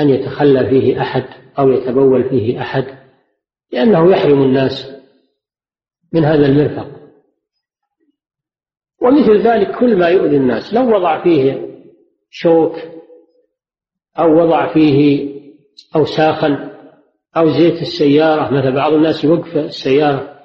أن 0.00 0.08
يتخلى 0.08 0.68
فيه 0.70 1.00
أحد 1.00 1.24
أو 1.58 1.70
يتبول 1.70 2.28
فيه 2.28 2.60
أحد 2.60 2.84
لأنه 3.72 4.10
يحرم 4.10 4.42
الناس 4.42 4.97
من 6.12 6.24
هذا 6.24 6.46
المرفق. 6.46 6.98
ومثل 9.02 9.36
ذلك 9.38 9.78
كل 9.78 9.96
ما 9.98 10.08
يؤذي 10.08 10.36
الناس 10.36 10.74
لو 10.74 10.96
وضع 10.96 11.22
فيه 11.22 11.68
شوك 12.30 12.76
أو 14.18 14.42
وضع 14.42 14.72
فيه 14.72 15.28
أوساخا 15.96 16.70
أو 17.36 17.48
زيت 17.48 17.82
السيارة 17.82 18.54
مثل 18.54 18.72
بعض 18.72 18.92
الناس 18.92 19.24
يوقف 19.24 19.56
السيارة 19.56 20.38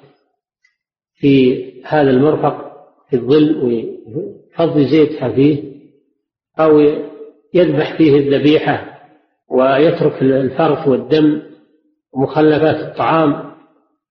في 1.14 1.64
هذا 1.84 2.10
المرفق 2.10 2.74
في 3.10 3.16
الظل 3.16 3.56
ويفضي 3.56 4.84
زيتها 4.84 5.28
فيه 5.28 5.62
أو 6.58 6.80
يذبح 7.54 7.96
فيه 7.96 8.16
الذبيحة 8.16 9.00
ويترك 9.48 10.22
الفرث 10.22 10.88
والدم 10.88 11.42
ومخلفات 12.12 12.76
الطعام 12.76 13.54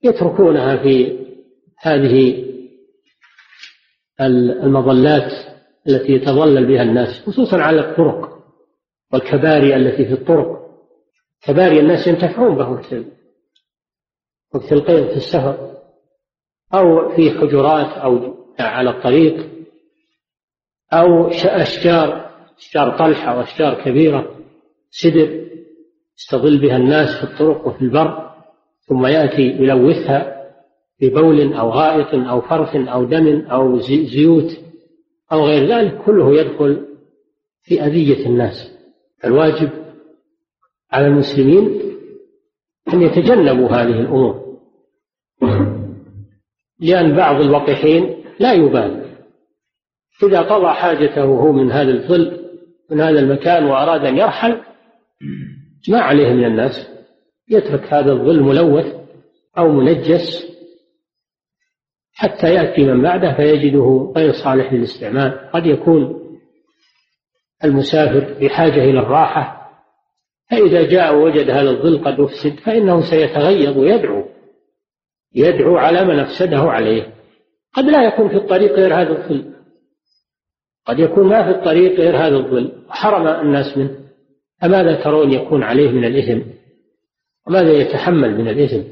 يتركونها 0.03 0.77
في 0.77 1.23
هذه 1.83 2.45
المظلات 4.63 5.31
التي 5.87 6.11
يتظلل 6.13 6.65
بها 6.67 6.83
الناس 6.83 7.25
خصوصا 7.25 7.57
على 7.57 7.79
الطرق 7.79 8.43
والكباري 9.13 9.75
التي 9.75 10.05
في 10.05 10.13
الطرق. 10.13 10.63
كباري 11.41 11.79
الناس 11.79 12.07
ينتفعون 12.07 12.55
به 12.55 12.69
وقت 14.53 14.71
القيض 14.71 15.07
في 15.07 15.15
السفر 15.15 15.77
أو 16.73 17.15
في 17.15 17.31
حجرات 17.31 17.97
أو 17.97 18.35
على 18.59 18.89
الطريق 18.89 19.49
أو 20.93 21.27
أشجار 21.27 22.29
أشجار 22.57 22.97
طلحة 22.97 23.37
وأشجار 23.37 23.83
كبيرة 23.83 24.35
سدر 24.89 25.47
يستظل 26.17 26.61
بها 26.61 26.77
الناس 26.77 27.17
في 27.17 27.23
الطرق 27.23 27.67
وفي 27.67 27.81
البر 27.81 28.33
ثم 28.81 29.05
يأتي 29.05 29.41
يلوثها. 29.41 30.32
ببول 31.03 31.53
أو 31.53 31.69
غائط 31.69 32.13
أو 32.13 32.41
فرث 32.41 32.75
أو 32.75 33.03
دم 33.03 33.45
أو 33.45 33.79
زيوت 33.79 34.59
أو 35.31 35.45
غير 35.45 35.67
ذلك 35.67 36.01
كله 36.05 36.35
يدخل 36.35 36.85
في 37.61 37.85
أذية 37.85 38.25
الناس. 38.25 38.77
الواجب 39.25 39.69
على 40.91 41.07
المسلمين 41.07 41.79
أن 42.93 43.01
يتجنبوا 43.01 43.69
هذه 43.69 43.99
الأمور. 43.99 44.43
لأن 46.79 47.15
بعض 47.15 47.41
الوقحين 47.41 48.23
لا 48.39 48.53
يبالي 48.53 49.03
إذا 50.23 50.41
قضى 50.41 50.67
حاجته 50.67 51.23
هو 51.23 51.51
من 51.51 51.71
هذا 51.71 51.91
الظل 51.91 52.39
من 52.91 53.01
هذا 53.01 53.19
المكان 53.19 53.65
وأراد 53.65 54.05
أن 54.05 54.17
يرحل 54.17 54.61
ما 55.89 55.99
عليه 55.99 56.33
من 56.33 56.45
الناس. 56.45 56.89
يترك 57.49 57.93
هذا 57.93 58.11
الظل 58.11 58.43
ملوث 58.43 58.95
أو 59.57 59.71
منجس. 59.71 60.52
حتى 62.13 62.53
يأتي 62.53 62.83
من 62.83 63.01
بعده 63.01 63.33
فيجده 63.33 64.13
غير 64.15 64.31
صالح 64.31 64.73
للاستعمال. 64.73 65.49
قد 65.53 65.65
يكون 65.65 66.23
المسافر 67.63 68.33
بحاجة 68.41 68.83
إلى 68.83 68.99
الراحة 68.99 69.71
فإذا 70.51 70.89
جاء 70.89 71.15
ووجد 71.15 71.49
هذا 71.49 71.69
الظل 71.69 72.03
قد 72.03 72.19
أفسد 72.19 72.59
فإنه 72.59 73.01
سيتغيظ 73.09 73.77
ويدعو 73.77 74.25
يدعو 75.35 75.77
على 75.77 76.05
من 76.05 76.19
أفسده 76.19 76.59
عليه. 76.59 77.13
قد 77.73 77.83
لا 77.83 78.03
يكون 78.03 78.29
في 78.29 78.35
الطريق 78.35 78.71
غير 78.71 78.95
هذا 78.95 79.09
الظل. 79.09 79.53
قد 80.85 80.99
يكون 80.99 81.27
ما 81.27 81.43
في 81.43 81.59
الطريق 81.59 81.99
غير 81.99 82.17
هذا 82.17 82.35
الظل. 82.35 82.71
حرم 82.89 83.27
الناس 83.27 83.77
منه. 83.77 84.03
فماذا 84.61 85.03
ترون 85.03 85.31
يكون 85.31 85.63
عليه 85.63 85.91
من 85.91 86.05
الإثم؟ 86.05 86.41
وماذا 87.47 87.71
يتحمل 87.71 88.37
من 88.37 88.47
الإثم؟ 88.47 88.83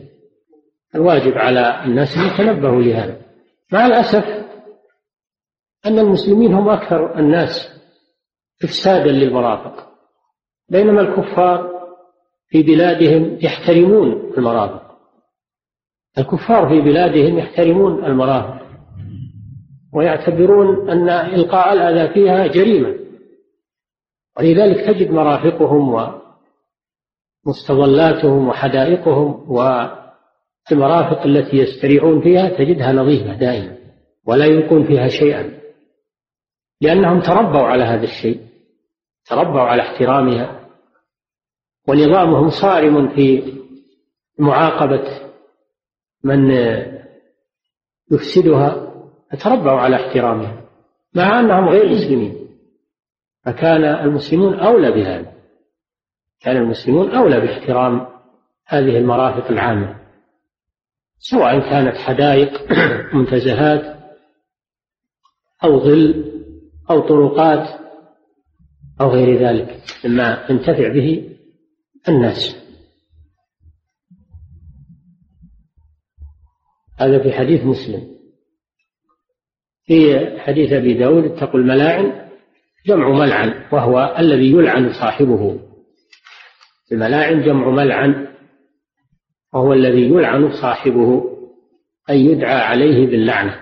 الواجب 0.96 1.38
على 1.38 1.84
الناس 1.86 2.18
أن 2.18 2.28
يتنبهوا 2.28 2.82
لهذا. 2.82 3.22
مع 3.74 3.86
الأسف 3.86 4.26
أن 5.86 6.00
المسلمين 6.00 6.54
هم 6.54 6.70
أكثر 6.70 7.20
الناس 7.20 7.82
إفسادا 8.64 9.12
للمرافق. 9.12 9.88
بينما 10.70 11.02
الكفار 11.02 11.72
في 12.48 12.64
بلادهم 12.64 13.38
يحترمون 13.42 14.34
المرافق. 14.38 14.98
الكفار 16.18 16.70
في 16.70 16.82
بلادهم 16.82 17.38
يحترمون 17.38 18.06
المرافق. 18.06 18.62
ويعتبرون 19.94 20.90
أن 20.90 21.10
إلقاء 21.10 21.74
الأذى 21.74 22.14
فيها 22.14 22.48
جريمة. 22.48 22.96
ولذلك 24.38 24.86
تجد 24.86 25.12
مرافقهم 25.12 26.12
ومستظلاتهم 27.46 28.48
وحدائقهم 28.48 29.52
والمرافق 30.72 31.24
التي 31.26 31.58
يستريحون 31.58 32.22
فيها 32.22 32.50
تجدها 32.50 32.92
نظيفة 32.92 33.34
دائما 33.34 33.78
ولا 34.26 34.46
يلقون 34.46 34.88
فيها 34.88 35.08
شيئا 35.08 35.62
لأنهم 36.82 37.20
تربوا 37.20 37.62
على 37.68 37.84
هذا 37.84 38.04
الشيء 38.04 38.40
تربوا 39.26 39.62
على 39.62 39.82
احترامها 39.82 40.70
ونظامهم 41.88 42.50
صارم 42.50 43.16
في 43.16 43.54
معاقبة 44.40 45.22
من 46.24 46.52
يفسدها 48.12 48.94
فتربوا 49.32 49.72
على 49.72 49.96
احترامها 49.96 50.62
مع 51.16 51.40
أنهم 51.40 51.70
غير 51.70 51.90
مسلمين. 51.90 52.38
فكان 53.46 53.84
المسلمون 53.84 54.60
أولى 54.60 54.92
بهذا 54.92 55.34
كان 56.42 56.58
المسلمون 56.58 57.16
أولى 57.16 57.40
باحترام 57.40 58.08
هذه 58.68 58.98
المرافق 58.98 59.52
العامة. 59.52 60.01
سواء 61.22 61.60
كانت 61.60 61.98
حدائق 61.98 62.74
منتزهات 63.16 64.02
أو 65.64 65.80
ظل 65.80 66.32
أو 66.90 67.00
طرقات 67.00 67.80
أو 69.02 69.10
غير 69.10 69.48
ذلك. 69.48 69.84
مما 70.06 70.46
ينتفع 70.50 70.88
به 70.88 71.38
الناس. 72.10 72.56
هذا 77.00 77.24
في 77.24 77.32
حديث 77.32 77.64
مسلم. 77.64 78.12
في 79.86 80.20
حديث 80.40 80.74
أبي 80.74 80.94
داود 80.94 81.24
اتقوا 81.26 81.60
الملاعن 81.60 82.30
جمع 82.86 83.10
ملعن 83.10 83.66
وهو 83.72 84.16
الذي 84.20 84.52
يلعن 84.52 84.94
صاحبه. 84.94 85.60
الملاعن 86.92 87.44
جمع 87.44 87.70
ملعن 87.70 88.28
وهو 89.54 89.74
الذي 89.74 90.10
يلعن 90.10 90.62
صاحبه 90.62 91.24
أي 92.10 92.26
يدعى 92.26 92.62
عليه 92.62 93.08
باللعنة. 93.08 93.62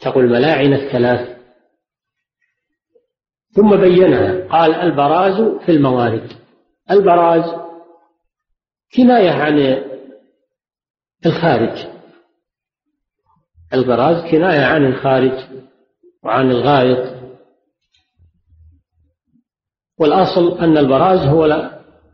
اتقوا 0.00 0.22
الملاعن 0.22 0.72
الثلاث. 0.72 1.38
ثم 3.54 3.76
بينها 3.76 4.48
قال 4.48 4.74
البراز 4.74 5.58
في 5.64 5.72
الموارد. 5.72 6.32
البراز 6.90 7.44
كناية 8.96 9.30
عن 9.30 9.82
الخارج. 11.26 11.86
البراز 13.74 14.30
كناية 14.30 14.64
عن 14.64 14.86
الخارج 14.86 15.32
وعن 16.24 16.50
الغائط. 16.50 17.22
والأصل 19.98 20.58
أن 20.58 20.78
البراز 20.78 21.18
هو 21.26 21.70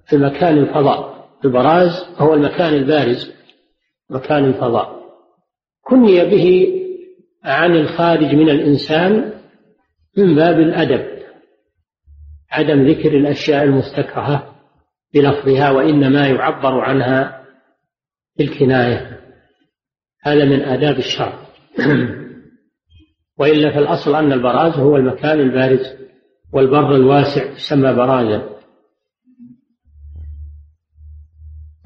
في 0.08 0.16
مكان 0.16 0.58
الفضاء. 0.58 1.17
البراز 1.44 1.90
هو 2.16 2.34
المكان 2.34 2.74
البارز 2.74 3.32
مكان 4.10 4.44
الفضاء. 4.44 4.98
كني 5.82 6.24
به 6.24 6.74
عن 7.44 7.76
الخارج 7.76 8.34
من 8.34 8.50
الإنسان 8.50 9.32
من 10.16 10.34
باب 10.34 10.60
الأدب 10.60 11.18
عدم 12.50 12.88
ذكر 12.88 13.16
الأشياء 13.16 13.64
المستكرهة 13.64 14.54
بلفظها 15.14 15.70
وإنما 15.70 16.28
يعبر 16.28 16.80
عنها 16.80 17.44
بالكناية. 18.38 19.20
هذا 20.22 20.44
من 20.44 20.60
آداب 20.60 20.98
الشرع. 20.98 21.38
وإلا 23.38 23.70
في 23.72 23.78
الأصل 23.78 24.14
أن 24.14 24.32
البراز 24.32 24.72
هو 24.72 24.96
المكان 24.96 25.40
البارز 25.40 25.96
والبر 26.52 26.94
الواسع 26.94 27.52
يسمى 27.52 27.94
برازا 27.94 28.57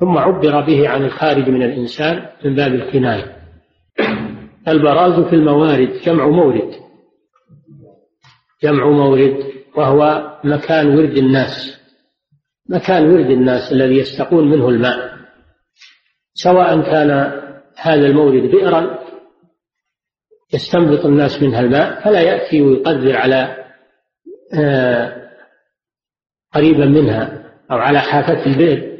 ثم 0.02 0.18
عبر 0.18 0.60
به 0.60 0.88
عن 0.88 1.04
الخارج 1.04 1.48
من 1.48 1.62
الإنسان 1.62 2.28
من 2.44 2.54
باب 2.54 2.74
الكناية. 2.74 3.36
البراز 4.68 5.20
في 5.20 5.32
الموارد 5.32 6.00
جمع 6.04 6.28
مورد. 6.28 6.74
جمع 8.62 8.90
مورد 8.90 9.44
وهو 9.76 10.32
مكان 10.44 10.86
ورد 10.98 11.16
الناس. 11.16 11.80
مكان 12.68 13.10
ورد 13.10 13.30
الناس 13.30 13.72
الذي 13.72 13.96
يستقون 13.96 14.50
منه 14.50 14.68
الماء. 14.68 15.12
سواء 16.34 16.80
كان 16.80 17.10
هذا 17.76 18.06
المورد 18.06 18.42
بئرا 18.42 18.98
يستنبط 20.54 21.06
الناس 21.06 21.42
منها 21.42 21.60
الماء 21.60 22.04
فلا 22.04 22.20
يأتي 22.20 22.62
ويقدر 22.62 23.16
على 23.16 23.64
آه، 24.54 25.30
قريبا 26.54 26.86
منها 26.86 27.52
أو 27.70 27.76
على 27.76 28.00
حافة 28.00 28.46
البئر. 28.46 28.91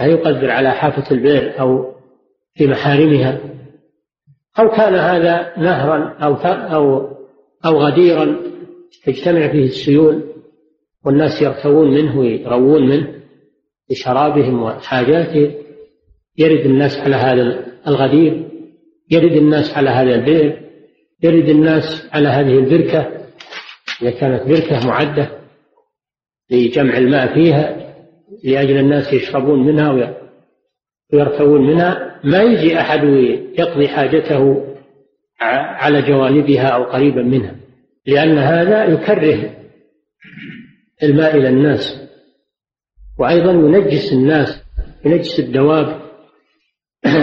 لا 0.00 0.06
يقدر 0.06 0.50
على 0.50 0.70
حافة 0.70 1.10
البئر 1.10 1.60
أو 1.60 1.94
في 2.54 2.66
محارمها. 2.66 3.40
أو 4.58 4.68
كان 4.68 4.94
هذا 4.94 5.52
نهرا 5.58 6.16
أو 6.22 6.34
أو 6.44 7.16
أو 7.64 7.78
غديرا 7.80 8.36
تجتمع 9.04 9.48
فيه 9.48 9.64
السيول 9.64 10.22
والناس 11.04 11.42
يرتوون 11.42 11.90
منه 11.90 12.18
ويروون 12.18 12.88
منه 12.88 13.14
لشرابهم 13.90 14.62
وحاجاتهم 14.62 15.52
يرد 16.38 16.66
الناس 16.66 16.96
على 16.98 17.16
هذا 17.16 17.66
الغدير 17.86 18.48
يرد 19.10 19.32
الناس 19.36 19.76
على 19.76 19.90
هذا 19.90 20.14
البئر 20.14 20.60
يرد 21.22 21.48
الناس 21.48 22.08
على 22.12 22.28
هذه 22.28 22.58
البركة. 22.58 23.12
إذا 24.02 24.10
كانت 24.10 24.42
بركة 24.42 24.86
معدة 24.86 25.30
لجمع 26.50 26.98
الماء 26.98 27.34
فيها 27.34 27.85
لأجل 28.44 28.78
الناس 28.78 29.12
يشربون 29.12 29.66
منها 29.66 30.16
ويرتوون 31.12 31.66
منها 31.66 32.20
ما 32.24 32.42
يجي 32.42 32.80
أحد 32.80 33.04
يقضي 33.58 33.88
حاجته 33.88 34.64
على 35.40 36.02
جوانبها 36.02 36.68
أو 36.68 36.84
قريبا 36.84 37.22
منها 37.22 37.56
لأن 38.06 38.38
هذا 38.38 38.84
يكره 38.84 39.56
الماء 41.02 41.36
إلى 41.36 41.48
الناس. 41.48 42.08
وأيضا 43.18 43.52
ينجس 43.52 44.12
الناس 44.12 44.62
ينجس 45.04 45.40
الدواب. 45.40 46.00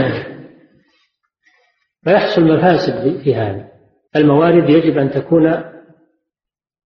فيحصل 2.04 2.43
مفاسد 2.43 3.21
في 3.23 3.36
هذا. 3.36 3.67
الموارد 4.15 4.69
يجب 4.69 4.97
أن 4.97 5.12
تكون 5.12 5.63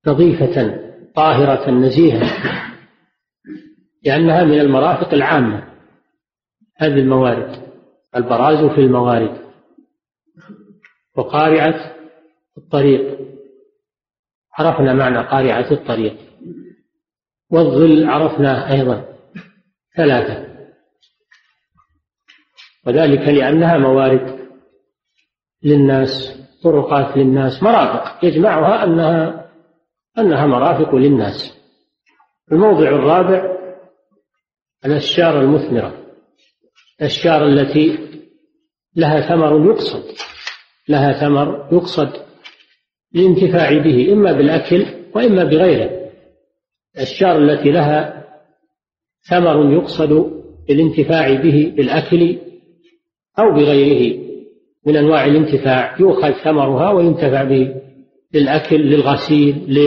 نظيفة 0.07 0.79
طاهرة 1.15 1.71
نزيهة. 1.71 2.21
لأنها 4.03 4.43
من 4.43 4.59
المرافق 4.59 5.13
العامة. 5.13 5.67
هذه 6.77 6.99
الموارد. 6.99 7.67
البراز 8.15 8.65
في 8.65 8.81
الموارد. 8.81 9.37
وقارعة 11.15 11.95
الطريق. 12.57 13.19
عرفنا 14.53 14.93
معنى 14.93 15.27
قارعة 15.27 15.71
الطريق. 15.71 16.17
والظل 17.51 18.09
عرفناه 18.09 18.73
أيضا. 18.73 19.05
ثلاثة. 19.97 20.47
وذلك 22.87 23.27
لأنها 23.27 23.77
موارد 23.77 24.47
للناس 25.63 26.37
طرقات 26.63 27.17
للناس 27.17 27.63
مرافق. 27.63 28.25
يجمعها 28.25 28.83
أنها 28.83 29.47
أنها 30.17 30.45
مرافق 30.45 30.95
للناس. 30.95 31.57
الموضع 32.51 32.89
الرابع 32.89 33.56
الأشجار 34.87 35.41
المثمرة 35.41 35.93
الأشجار 37.01 37.45
التي 37.47 37.97
لها 38.95 39.21
ثمر 39.29 39.65
يقصد 39.65 40.03
لها 40.89 41.13
ثمر 41.13 41.69
يقصد 41.71 42.09
للانتفاع 43.13 43.77
به 43.77 44.13
إما 44.13 44.31
بالأكل 44.31 44.85
وإما 45.15 45.43
بغيره. 45.43 46.09
الأشجار 46.95 47.37
التي 47.37 47.71
لها 47.71 48.27
ثمر 49.29 49.73
يقصد 49.73 50.41
للانتفاع 50.69 51.33
به 51.33 51.73
بالأكل 51.77 52.37
أو 53.39 53.51
بغيره. 53.51 54.27
من 54.85 54.95
أنواع 54.95 55.25
الانتفاع 55.25 55.95
يؤخذ 55.99 56.31
ثمرها 56.31 56.91
وينتفع 56.91 57.43
به 57.43 57.75
للأكل 58.33 58.81
للغسيل 58.81 59.79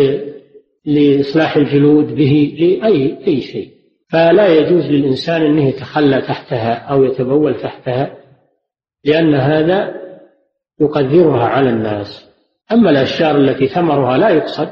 لإصلاح 0.84 1.56
الجلود 1.56 2.14
به 2.14 2.56
لأي 2.58 3.18
أي 3.26 3.40
شيء. 3.40 3.79
فلا 4.12 4.48
يجوز 4.48 4.84
للإنسان 4.84 5.42
أنه 5.42 5.68
يتخلى 5.68 6.22
تحتها 6.22 6.74
أو 6.74 7.04
يتبول 7.04 7.60
تحتها 7.60 8.16
لأن 9.04 9.34
هذا 9.34 9.94
يقدرها 10.80 11.44
على 11.44 11.70
الناس. 11.70 12.30
أما 12.72 12.90
الأشجار 12.90 13.36
التي 13.36 13.66
ثمرها 13.66 14.18
لا 14.18 14.28
يقصد 14.28 14.70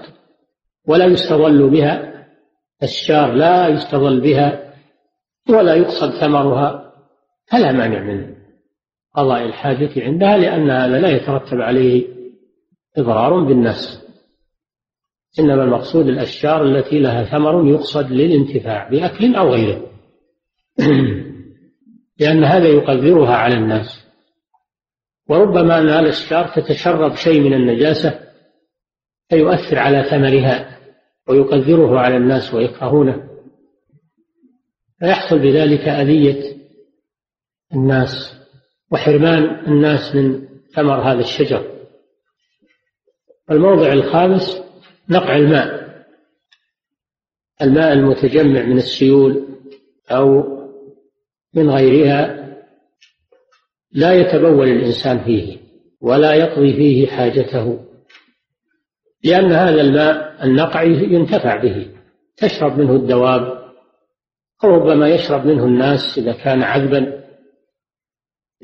ولا 0.89 1.05
يستظل 1.05 1.71
بها 1.71 2.25
الشار 2.83 3.33
لا 3.33 3.69
يستظل 3.69 4.21
بها 4.21 4.75
ولا 5.49 5.75
يقصد 5.75 6.11
ثمرها 6.11 6.93
فلا 7.47 7.73
مانع 7.73 8.01
من 8.03 8.35
قضاء 9.15 9.47
الحاجة 9.47 9.91
عندها 9.97 10.37
لأن 10.37 10.71
هذا 10.71 10.99
لا 10.99 11.09
يترتب 11.09 11.61
عليه 11.61 12.07
إضرار 12.99 13.45
بالنفس. 13.45 14.08
إنما 15.41 15.65
المقصود 15.65 16.09
الأشجار 16.09 16.65
التي 16.65 16.99
لها 16.99 17.25
ثمر 17.25 17.69
يقصد 17.69 18.11
للانتفاع 18.13 18.89
بأكل 18.89 19.35
أو 19.35 19.49
غيره. 19.55 19.91
لأن 22.21 22.45
هذا 22.45 22.69
يقدرها 22.69 23.37
على 23.37 23.55
الناس. 23.55 24.07
وربما 25.29 25.79
أن 25.79 25.89
الأشجار 25.89 26.49
تتشرب 26.49 27.15
شيء 27.15 27.41
من 27.41 27.55
النجاسة 27.55 28.21
فيؤثر 29.29 29.79
على 29.79 30.05
ثمرها 30.11 30.79
ويقدره 31.29 31.99
على 31.99 32.17
الناس 32.17 32.55
ويكرهونه. 32.55 33.29
فيحصل 35.01 35.39
بذلك 35.39 35.89
أذية 35.89 36.57
الناس 37.75 38.39
وحرمان 38.91 39.67
الناس 39.67 40.15
من 40.15 40.49
ثمر 40.75 41.01
هذا 41.13 41.21
الشجر. 41.21 41.79
الموضع 43.51 43.93
الخامس 43.93 44.68
نقع 45.11 45.37
الماء. 45.37 45.89
الماء 47.63 47.93
المتجمع 47.93 48.63
من 48.63 48.77
السيول 48.77 49.47
أو 50.11 50.45
من 51.55 51.71
غيرها 51.71 52.39
لا 53.93 54.13
يتبول 54.13 54.69
الإنسان 54.69 55.25
فيه 55.25 55.59
ولا 56.01 56.35
يقضي 56.35 56.73
فيه 56.73 57.07
حاجته 57.07 57.85
لأن 59.25 59.53
هذا 59.53 59.81
الماء 59.81 60.45
النقعي 60.45 60.89
ينتفع 60.89 61.63
به 61.63 61.91
تشرب 62.37 62.79
منه 62.79 62.93
الدواب 62.93 63.59
أو 64.65 64.69
ربما 64.69 65.09
يشرب 65.09 65.47
منه 65.47 65.65
الناس 65.65 66.19
إذا 66.19 66.33
كان 66.33 66.63
عذبا 66.63 67.25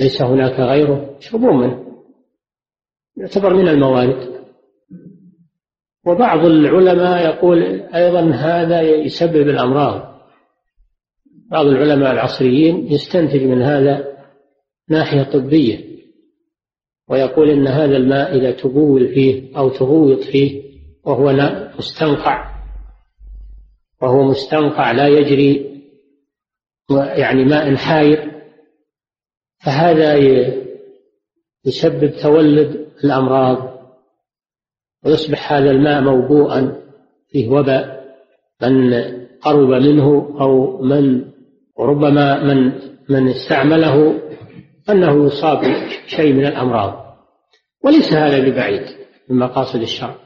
ليس 0.01 0.23
هناك 0.23 0.61
غيره 0.61 1.17
يشربون 1.19 1.57
منه 1.57 2.03
يعتبر 3.17 3.55
من 3.55 3.69
الموارد. 3.69 4.34
وبعض 6.07 6.45
العلماء 6.45 7.25
يقول 7.25 7.63
أيضا 7.95 8.31
هذا 8.31 8.81
يسبب 8.81 9.49
الأمراض. 9.49 10.15
بعض 11.51 11.67
العلماء 11.67 12.13
العصريين 12.13 12.93
يستنتج 12.93 13.43
من 13.43 13.63
هذا 13.63 14.15
ناحية 14.89 15.23
طبية 15.23 15.85
ويقول 17.09 17.51
إن 17.51 17.67
هذا 17.67 17.97
الماء 17.97 18.37
إذا 18.39 18.51
تبول 18.51 19.09
فيه 19.09 19.57
أو 19.57 19.69
تغوط 19.69 20.21
فيه 20.21 20.63
وهو 21.05 21.33
مستنقع 21.79 22.55
وهو 24.03 24.23
مستنقع 24.25 24.93
لا 24.93 25.09
يجري 25.09 25.81
يعني 26.91 27.45
ماء 27.45 27.77
حاير 27.77 28.33
فهذا 29.65 30.17
يسبب 31.65 32.13
تولد 32.23 32.87
الأمراض. 33.05 33.74
ويصبح 35.05 35.53
هذا 35.53 35.71
الماء 35.71 36.01
موبوءا 36.01 36.77
فيه 37.29 37.49
وباء 37.49 38.05
من 38.63 38.95
قرب 39.43 39.69
منه 39.69 40.37
أو 40.41 40.83
من 40.83 41.25
وربما 41.77 42.45
من 42.45 42.73
من 43.09 43.29
استعمله 43.29 44.21
أنه 44.91 45.27
يصاب 45.27 45.59
بشيء 46.07 46.33
من 46.33 46.47
الأمراض. 46.47 47.05
وليس 47.85 48.13
هذا 48.13 48.39
ببعيد 48.39 48.83
من 49.29 49.39
مقاصد 49.39 49.81
الشرع. 49.81 50.17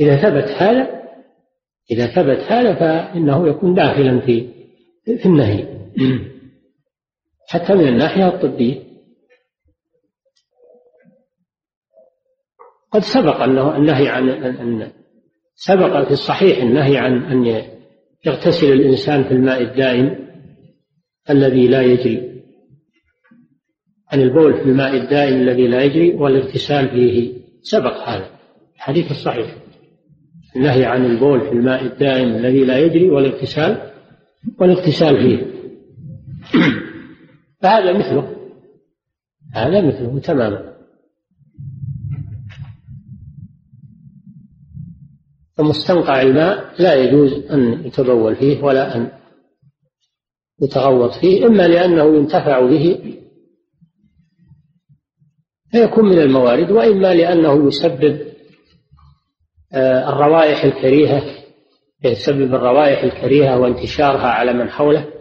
إذا 0.00 0.16
ثبت 0.16 0.62
هذا 0.62 0.88
إذا 1.90 2.06
ثبت 2.06 2.52
هذا 2.52 2.74
فإنه 2.74 3.48
يكون 3.48 3.74
داخلا 3.74 4.20
في 4.20 4.48
في 5.04 5.26
النهي. 5.26 5.64
حتى 7.50 7.74
من 7.74 7.88
الناحية 7.88 8.28
الطبية. 8.28 8.87
قد 12.92 13.00
سبق 13.00 13.42
أنه 13.42 13.76
النهي 13.76 14.08
عن 14.08 14.28
أن 14.28 14.90
سبق 15.54 16.04
في 16.04 16.10
الصحيح 16.10 16.58
النهي 16.58 16.96
عن 16.96 17.22
أن 17.22 17.62
يغتسل 18.26 18.72
الإنسان 18.72 19.24
في 19.24 19.30
الماء 19.30 19.62
الدائم 19.62 20.28
الذي 21.30 21.66
لا 21.68 21.82
يجري. 21.82 22.42
عن 24.12 24.20
البول 24.20 24.54
في 24.54 24.62
الماء 24.62 24.96
الدائم 24.96 25.40
الذي 25.40 25.68
لا 25.68 25.82
يجري 25.82 26.14
والاغتسال 26.14 26.88
فيه. 26.88 27.32
سبق 27.62 28.08
هذا. 28.08 28.30
الحديث 28.76 29.10
الصحيح. 29.10 29.56
النهي 30.56 30.84
عن 30.84 31.04
البول 31.04 31.40
في 31.40 31.52
الماء 31.52 31.84
الدائم 31.84 32.28
الذي 32.28 32.64
لا 32.64 32.78
يجري 32.78 33.10
والاغتسال 33.10 33.92
والاغتسال 34.60 35.16
فيه. 35.16 35.46
فهذا 37.62 37.92
مثله. 37.92 38.36
هذا 39.54 39.80
مثله 39.80 40.18
تماما. 40.18 40.77
فمستنقع 45.58 46.22
الماء 46.22 46.74
لا 46.78 46.94
يجوز 46.94 47.32
أن 47.32 47.86
يتبول 47.86 48.36
فيه 48.36 48.62
ولا 48.62 48.96
أن 48.96 49.10
يتغوط 50.62 51.12
فيه 51.12 51.46
إما 51.46 51.68
لأنه 51.68 52.16
ينتفع 52.16 52.60
به 52.60 53.18
فيكون 55.70 56.04
من 56.04 56.18
الموارد 56.18 56.70
وإما 56.70 57.14
لأنه 57.14 57.66
يسبب 57.66 58.28
آه، 59.72 60.08
الروائح 60.08 60.64
الكريهة 60.64 61.22
يسبب 62.04 62.54
الروائح 62.54 63.02
الكريهة 63.02 63.58
وانتشارها 63.60 64.26
على 64.26 64.52
من 64.52 64.70
حوله 64.70 65.12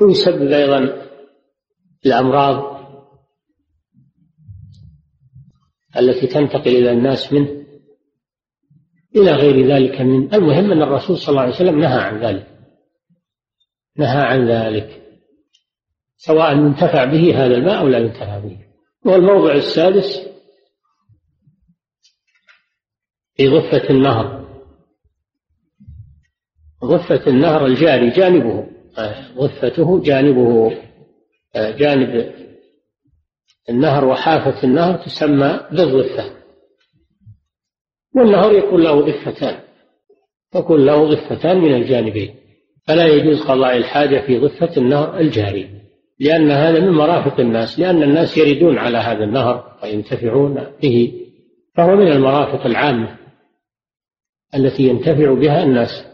ويسبب 0.00 0.52
أيضا 0.52 1.08
الأمراض 2.06 2.74
التي 5.96 6.26
تنتقل 6.26 6.76
إلى 6.76 6.92
الناس 6.92 7.32
منه. 7.32 7.63
إلى 9.16 9.32
غير 9.32 9.66
ذلك 9.66 10.00
من 10.00 10.34
المهم 10.34 10.72
أن 10.72 10.82
الرسول 10.82 11.18
صلى 11.18 11.28
الله 11.28 11.40
عليه 11.40 11.54
وسلم 11.54 11.80
نهى 11.80 12.00
عن 12.00 12.20
ذلك. 12.20 12.46
نهى 13.96 14.22
عن 14.22 14.48
ذلك. 14.48 15.02
سواء 16.16 16.52
ينتفع 16.56 17.04
به 17.04 17.44
هذا 17.44 17.54
الماء 17.54 17.78
أو 17.78 17.88
لا 17.88 17.98
ينتفع 17.98 18.38
به. 18.38 18.58
والموضع 19.06 19.52
السادس 19.52 20.28
في 23.36 23.48
ضفة 23.48 23.90
النهر. 23.90 24.44
ضفة 26.84 27.26
النهر 27.26 27.66
الجاري 27.66 28.10
جانبه 28.10 28.66
ضفته 29.38 30.02
جانبه 30.02 30.76
جانب 31.56 32.34
النهر 33.70 34.04
وحافة 34.04 34.64
النهر 34.64 35.04
تسمى 35.04 35.60
بالضفة 35.72 36.43
والنهر 38.14 38.52
يكون 38.52 38.82
له 38.82 39.00
ضفتان 39.00 39.60
يكون 40.54 40.84
له 40.86 41.14
ضفتان 41.14 41.58
من 41.58 41.74
الجانبين. 41.74 42.34
فلا 42.86 43.06
يجوز 43.06 43.42
قضاء 43.42 43.76
الحاجة 43.76 44.26
في 44.26 44.38
ضفة 44.38 44.76
النهر 44.76 45.20
الجاري 45.20 45.70
لأن 46.20 46.50
هذا 46.50 46.80
من 46.80 46.90
مرافق 46.90 47.40
الناس 47.40 47.78
لأن 47.78 48.02
الناس 48.02 48.38
يردون 48.38 48.78
على 48.78 48.98
هذا 48.98 49.24
النهر 49.24 49.78
وينتفعون 49.82 50.66
به 50.82 51.12
فهو 51.74 51.96
من 51.96 52.12
المرافق 52.12 52.66
العامة 52.66 53.18
التي 54.54 54.82
ينتفع 54.82 55.34
بها 55.34 55.62
الناس. 55.62 56.04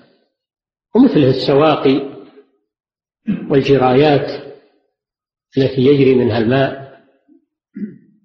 ومثله 0.94 1.28
السواقي 1.28 2.10
والجرايات 3.50 4.50
التي 5.58 5.80
يجري 5.80 6.14
منها 6.14 6.38
الماء 6.38 7.00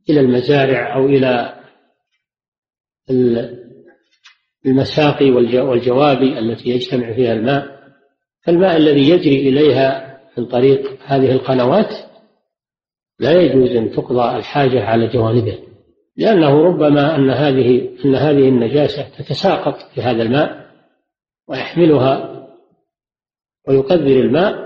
إلى 0.09 0.19
المزارع 0.19 0.95
أو 0.95 1.05
إلى 1.05 1.55
المساقي 4.65 5.31
والجوابي 5.31 6.39
التي 6.39 6.69
يجتمع 6.69 7.13
فيها 7.13 7.33
الماء. 7.33 7.75
فالماء 8.41 8.77
الذي 8.77 9.09
يجري 9.09 9.49
إليها 9.49 10.19
من 10.37 10.45
طريق 10.45 10.97
هذه 11.05 11.31
القنوات 11.31 11.93
لا 13.19 13.41
يجوز 13.41 13.69
أن 13.69 13.91
تقضى 13.91 14.37
الحاجة 14.37 14.83
على 14.83 15.07
جوانبه 15.07 15.59
لأنه 16.17 16.63
ربما 16.63 17.15
أن 17.15 17.29
هذه 17.29 17.89
أن 18.05 18.15
هذه 18.15 18.49
النجاسة 18.49 19.09
تتساقط 19.17 19.77
في 19.95 20.01
هذا 20.01 20.23
الماء 20.23 20.65
ويحملها 21.47 22.47
ويقدر 23.67 24.19
الماء 24.19 24.65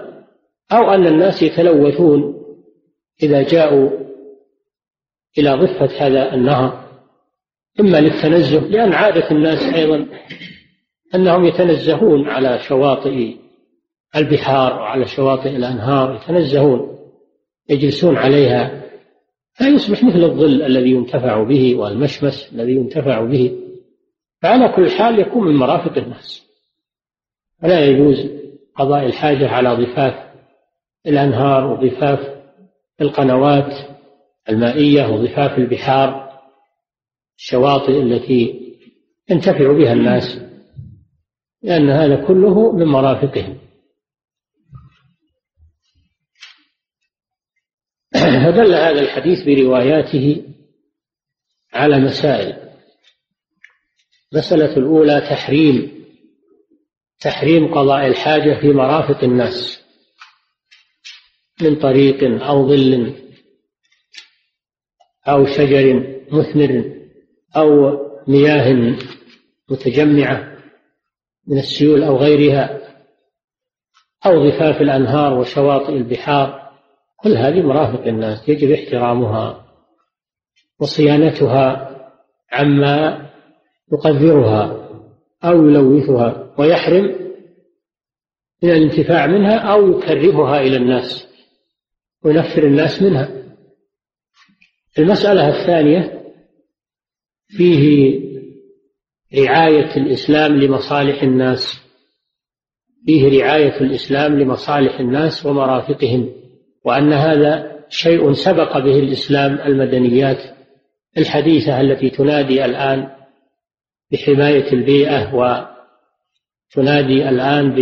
أو 0.71 0.91
أن 0.91 1.07
الناس 1.07 1.43
يتلوثون 1.43 2.43
إذا 3.23 3.41
جاءوا 3.41 3.89
إلى 5.37 5.53
ضفة 5.53 6.07
هذا 6.07 6.33
النهر. 6.33 6.88
إما 7.79 7.97
للتنزه 7.97 8.59
لأن 8.59 8.93
عادة 8.93 9.31
الناس 9.31 9.73
أيضا 9.73 10.05
أنهم 11.15 11.45
يتنزهون 11.45 12.29
على 12.29 12.59
شواطئ 12.59 13.35
البحار 14.15 14.73
وعلى 14.73 15.05
شواطئ 15.05 15.49
الأنهار 15.49 16.15
يتنزهون 16.15 16.99
يجلسون 17.69 18.17
عليها. 18.17 18.81
فيصبح 19.53 20.03
مثل 20.03 20.23
الظل 20.23 20.61
الذي 20.61 20.91
ينتفع 20.91 21.43
به 21.43 21.75
والمشمس 21.75 22.53
الذي 22.53 22.71
ينتفع 22.71 23.23
به. 23.23 23.57
فعلى 24.41 24.73
كل 24.75 24.89
حال 24.91 25.19
يكون 25.19 25.47
من 25.47 25.55
مرافق 25.55 25.97
الناس. 25.97 26.49
فلا 27.61 27.85
يجوز 27.85 28.29
قضاء 28.75 29.05
الحاجة 29.05 29.49
على 29.49 29.85
ضفاف 29.85 30.29
الأنهار 31.07 31.65
وضفاف 31.65 32.19
القنوات 33.01 33.73
المائية 34.49 35.07
وضفاف 35.07 35.57
البحار. 35.57 36.28
الشواطئ 37.39 38.01
التي 38.01 38.75
ينتفع 39.29 39.71
بها 39.71 39.93
الناس 39.93 40.39
لأن 41.61 41.89
هذا 41.89 42.27
كله 42.27 42.71
من 42.71 42.85
مرافقهم. 42.85 43.59
فدل 48.45 48.73
هذا 48.73 49.01
الحديث 49.01 49.43
برواياته 49.43 50.45
على 51.73 51.99
مسائل. 51.99 52.69
المسألة 54.33 54.77
الأولى 54.77 55.21
تحريم 55.21 56.05
تحريم 57.19 57.73
قضاء 57.73 58.07
الحاجة 58.07 58.61
في 58.61 58.67
مرافق 58.67 59.23
الناس 59.23 59.79
من 61.61 61.75
طريق 61.75 62.43
أو 62.43 62.67
ظل 62.67 63.15
أو 65.27 65.45
شجر 65.45 66.15
مثمر. 66.31 66.98
أو 67.55 67.99
مياه 68.27 68.95
متجمعة 69.69 70.57
من 71.47 71.57
السيول 71.57 72.03
أو 72.03 72.17
غيرها 72.17 72.79
أو 74.25 74.49
ضفاف 74.49 74.81
الأنهار 74.81 75.33
وشواطئ 75.33 75.93
البحار 75.93 76.71
كل 77.17 77.37
هذه 77.37 77.61
مرافق 77.61 78.07
الناس 78.07 78.49
يجب 78.49 78.71
احترامها 78.71 79.65
وصيانتها 80.79 81.89
عما 82.51 83.29
يقذرها 83.93 84.89
أو 85.43 85.65
يلوثها 85.65 86.53
ويحرم 86.57 87.29
من 88.63 88.69
الانتفاع 88.69 89.27
منها 89.27 89.57
أو 89.57 89.91
يكرهها 89.91 90.61
إلى 90.61 90.77
الناس 90.77 91.27
وينفر 92.23 92.63
الناس 92.63 93.01
منها. 93.01 93.29
المسألة 94.99 95.49
الثانية 95.49 96.18
فيه 97.49 98.19
رعاية 99.37 99.97
الإسلام 99.97 100.55
لمصالح 100.55 101.23
الناس. 101.23 101.79
فيه 103.05 103.41
رعاية 103.41 103.81
الإسلام 103.81 104.39
لمصالح 104.39 104.99
الناس 104.99 105.45
ومرافقهم 105.45 106.29
وأن 106.85 107.13
هذا 107.13 107.79
شيء 107.89 108.33
سبق 108.33 108.77
به 108.77 108.99
الإسلام 108.99 109.53
المدنيات. 109.53 110.37
الحديثة 111.17 111.81
التي 111.81 112.09
تنادي 112.09 112.65
الآن 112.65 113.09
بحماية 114.11 114.73
البيئة 114.73 115.35
وتنادي 116.75 117.29
الآن 117.29 117.75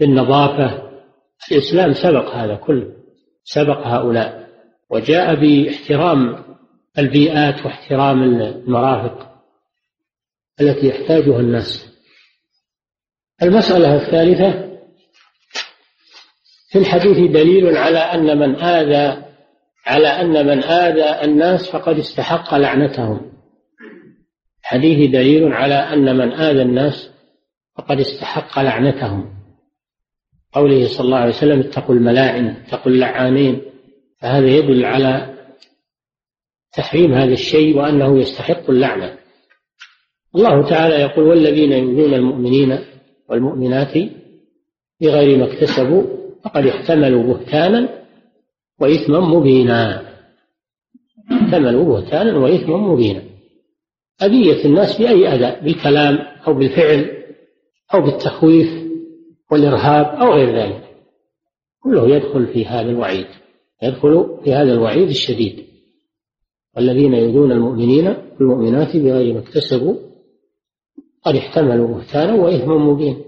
بالنظافة 0.00 0.92
الإسلام 1.52 1.92
سبق 1.92 2.34
هذا 2.34 2.54
كله 2.54 2.92
سبق 3.44 3.86
هؤلاء. 3.86 4.46
وجاء 4.90 5.34
باحترام 5.34 6.46
البيئات 6.98 7.64
واحترام 7.66 8.22
المرافق 8.22 9.32
التي 10.60 10.88
يحتاجها 10.88 11.40
الناس. 11.40 11.96
المسألة 13.42 13.94
الثالثة 13.96 14.78
في 16.68 16.78
الحديث 16.78 17.30
دليل 17.30 17.76
على 17.76 17.98
أن 17.98 18.38
من 18.38 18.56
آذى 18.56 19.22
على 19.86 20.08
أن 20.08 20.46
من 20.46 20.64
آذى 20.64 21.24
الناس 21.24 21.70
فقد 21.70 21.98
استحق 21.98 22.54
لعنتهم. 22.54 23.32
حديث 24.62 25.10
دليل 25.10 25.52
على 25.52 25.74
أن 25.74 26.16
من 26.16 26.32
آذى 26.32 26.62
الناس 26.62 27.10
فقد 27.76 28.00
استحق 28.00 28.58
لعنتهم. 28.58 29.36
قوله 30.52 30.88
صلى 30.88 31.04
الله 31.04 31.18
عليه 31.18 31.34
وسلم 31.34 31.60
اتقوا 31.60 31.94
الملاعن 31.94 32.46
اتقوا 32.46 32.92
اللعانين 32.92 33.62
فهذا 34.20 34.46
يدل 34.46 34.84
على 34.84 35.35
تحريم 36.76 37.14
هذا 37.14 37.32
الشيء 37.32 37.76
وأنه 37.76 38.18
يستحق 38.18 38.70
اللعنة. 38.70 39.18
الله 40.34 40.68
تعالى 40.68 40.94
يقول 40.94 41.24
والذين 41.24 41.72
يؤذون 41.72 42.14
المؤمنين 42.14 42.78
والمؤمنات 43.28 43.94
بغير 45.00 45.38
ما 45.38 45.52
اكتسبوا 45.52 46.02
فقد 46.44 46.66
احتملوا 46.66 47.22
بهتانا 47.22 48.04
وإثما 48.80 49.20
مبينا. 49.20 50.02
احتملوا 51.32 51.84
بهتانا 51.84 52.38
وإثما 52.38 52.76
مبينا. 52.76 53.22
أذية 54.22 54.64
الناس 54.64 54.98
بأي 54.98 55.28
أذى 55.28 55.60
بالكلام 55.64 56.18
أو 56.46 56.54
بالفعل 56.54 57.10
أو 57.94 58.00
بالتخويف 58.00 58.68
والإرهاب 59.50 60.06
أو 60.06 60.32
غير 60.32 60.56
ذلك. 60.56 60.82
كله 61.82 62.08
يدخل 62.16 62.46
في 62.46 62.66
هذا 62.66 62.90
الوعيد 62.90 63.26
يدخل 63.82 64.40
في 64.44 64.54
هذا 64.54 64.72
الوعيد 64.72 65.08
الشديد. 65.08 65.65
والذين 66.76 67.14
يؤذون 67.14 67.52
المؤمنين 67.52 68.16
والمؤمنات 68.40 68.96
بغير 68.96 69.34
ما 69.34 69.40
اكتسبوا 69.40 69.96
قد 71.22 71.36
احتملوا 71.36 71.88
بهتانا 71.88 72.34
وإثما 72.34 72.78
مبين. 72.78 73.24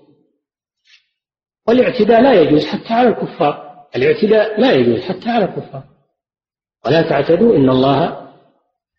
والاعتداء 1.69 2.23
لا 2.23 2.43
يجوز 2.43 2.67
حتى 2.67 2.95
على 2.95 3.09
الكفار. 3.09 3.69
الاعتداء 3.97 4.61
لا 4.61 4.73
يجوز 4.73 5.01
حتى 5.01 5.29
على 5.29 5.45
الكفار. 5.45 5.85
ولا 6.87 7.03
تعتدوا 7.03 7.57
إن 7.57 7.71
الله 7.71 8.29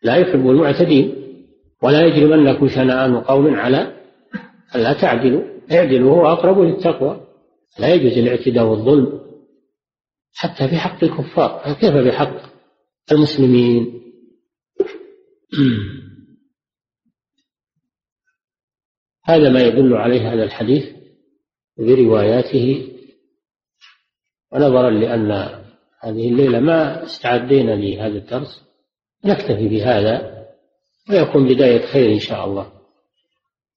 لا 0.03 0.15
يحب 0.15 0.49
المعتدين. 0.49 1.15
ولا 1.83 2.05
يجرمنكم 2.05 2.67
شنآن 2.67 3.21
قوم 3.21 3.55
على 3.55 3.93
ألا 4.75 4.93
تعدلوا. 4.93 5.43
اعدلوا 5.71 6.11
هو 6.11 6.27
أقرب 6.27 6.59
للتقوى. 6.59 7.21
لا 7.79 7.93
يجوز 7.93 8.17
الاعتداء 8.17 8.65
والظلم 8.65 9.19
حتى 10.35 10.67
في 10.67 10.75
حق 10.75 11.03
الكفار. 11.03 11.73
كيف 11.81 11.93
بحق 11.93 12.35
المسلمين؟ 13.11 13.99
هذا 19.29 19.49
ما 19.49 19.61
يدل 19.61 19.93
عليه 19.93 20.33
هذا 20.33 20.43
الحديث 20.43 20.85
برواياته 21.77 22.95
ونظرا 24.51 24.89
لأن 24.89 25.31
هذه 25.99 26.29
الليلة 26.29 26.59
ما 26.59 27.03
استعدينا 27.03 27.71
لهذا 27.71 28.17
الدرس 28.17 28.63
نكتفي 29.25 29.67
بهذا 29.67 30.39
ويكون 31.09 31.47
بداية 31.47 31.85
خير 31.85 32.13
إن 32.13 32.19
شاء 32.19 32.45
الله. 32.45 32.71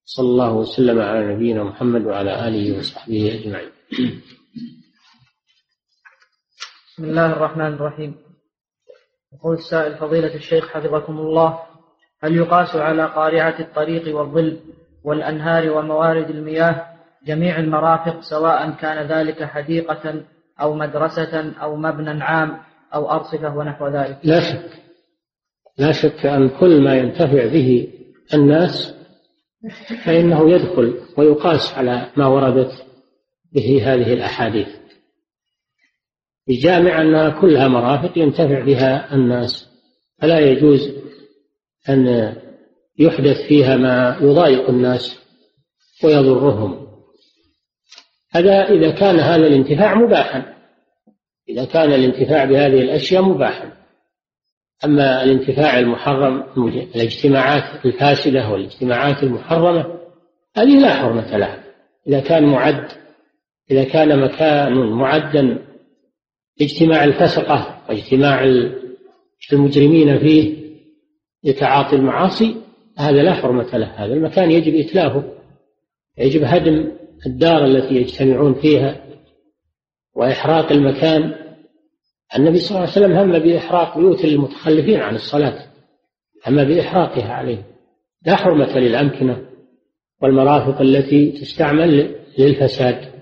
صلى 0.05 0.29
الله 0.29 0.53
وسلم 0.53 1.01
على 1.01 1.35
نبينا 1.35 1.65
محمد 1.65 2.07
وعلى 2.07 2.49
آله 2.49 2.79
وصحبه 2.79 3.41
أجمعين. 3.41 3.71
بسم 6.89 7.05
الله 7.05 7.33
الرحمن 7.33 7.73
الرحيم. 7.75 8.32
يقول 9.35 9.55
السائل 9.55 9.95
فضيلة 9.95 10.35
الشيخ 10.35 10.68
حفظكم 10.68 11.18
الله 11.18 11.59
هل 12.23 12.37
يقاس 12.37 12.77
على 12.77 13.07
قارعة 13.07 13.61
الطريق 13.61 14.16
والظل 14.16 14.59
والأنهار 15.05 15.71
وموارد 15.71 16.31
المياه 16.31 16.87
جميع 17.27 17.59
المرافق 17.59 18.21
سواء 18.21 18.71
كان 18.71 19.07
ذلك 19.07 19.45
حديقة 19.45 20.23
أو 20.61 20.75
مدرسة 20.75 21.52
أو 21.63 21.77
مبنى 21.77 22.25
عام 22.25 22.59
أو 22.94 23.11
أرصفة 23.11 23.57
ونحو 23.57 23.88
ذلك؟ 23.88 24.19
لا 24.25 24.40
شك. 24.40 24.71
لا 25.79 25.92
شك 25.92 26.27
أن 26.27 26.48
كل 26.48 26.85
ما 26.85 26.96
ينتفع 26.96 27.46
به 27.46 27.88
الناس 28.35 28.94
فإنه 30.04 30.50
يدخل 30.50 31.00
ويقاس 31.19 31.75
على 31.79 32.07
ما 32.17 32.27
وردت 32.27 32.87
به 33.52 33.83
هذه 33.85 34.13
الأحاديث. 34.13 34.82
بجامع 36.49 37.01
أنها 37.03 37.40
كلها 37.40 37.69
مرافق 37.69 38.19
ينتفع 38.19 38.61
بها 38.61 39.15
الناس 39.15 39.69
فلا 40.21 40.38
يجوز 40.38 40.93
أن 41.88 42.35
يحدث 42.99 43.43
فيها 43.49 43.77
ما 43.77 44.19
يضايق 44.21 44.69
الناس 44.69 45.19
ويضرهم. 46.05 46.87
هذا 48.33 48.69
إذا 48.69 48.90
كان 48.90 49.21
هذا 49.21 49.47
الانتفاع 49.47 49.95
مباحا 49.95 50.55
إذا 51.49 51.65
كان 51.65 51.93
الانتفاع 51.93 52.45
بهذه 52.45 52.81
الأشياء 52.81 53.23
مباحا. 53.23 53.73
أما 54.85 55.23
الانتفاع 55.23 55.79
المحرم 55.79 56.45
الاجتماعات 56.95 57.87
الفاسدة 57.87 58.49
والاجتماعات 58.49 59.23
المحرمة 59.23 59.99
هذه 60.57 60.81
لا 60.81 60.95
حرمة 60.95 61.37
لها. 61.37 61.65
إذا 62.09 62.21
كان 62.21 62.45
معد 62.45 62.88
إذا 63.71 63.85
كان 63.85 64.21
مكان 64.21 64.73
معدا 64.73 65.71
اجتماع 66.61 67.05
الفسقة 67.05 67.83
واجتماع 67.88 68.44
المجرمين 69.53 70.19
فيه 70.19 70.63
لتعاطي 71.44 71.96
المعاصي 71.96 72.57
هذا 72.98 73.23
لا 73.23 73.35
حرمة 73.35 73.79
له. 73.79 73.87
هذا 73.87 74.13
المكان 74.15 74.50
يجب 74.50 74.75
إتلافه 74.75 75.25
يجب 76.19 76.42
هدم 76.44 76.92
الدار 77.27 77.65
التي 77.65 77.94
يجتمعون 77.94 78.55
فيها 78.55 79.05
وإحراق 80.15 80.73
المكان. 80.73 81.35
النبي 82.37 82.59
صلى 82.59 82.71
الله 82.71 82.81
عليه 82.81 82.90
وسلم 82.90 83.13
هم 83.13 83.38
بإحراق 83.38 83.98
بيوت 83.98 84.25
المتخلفين 84.25 85.00
عن 85.00 85.15
الصلاة 85.15 85.67
هم 86.46 86.65
بإحراقها 86.65 87.33
عليه 87.33 87.67
لا 88.27 88.37
حرمة 88.37 88.79
للأمكنة 88.79 89.46
والمرافق 90.23 90.81
التي 90.81 91.31
تستعمل 91.31 92.17
للفساد 92.38 93.13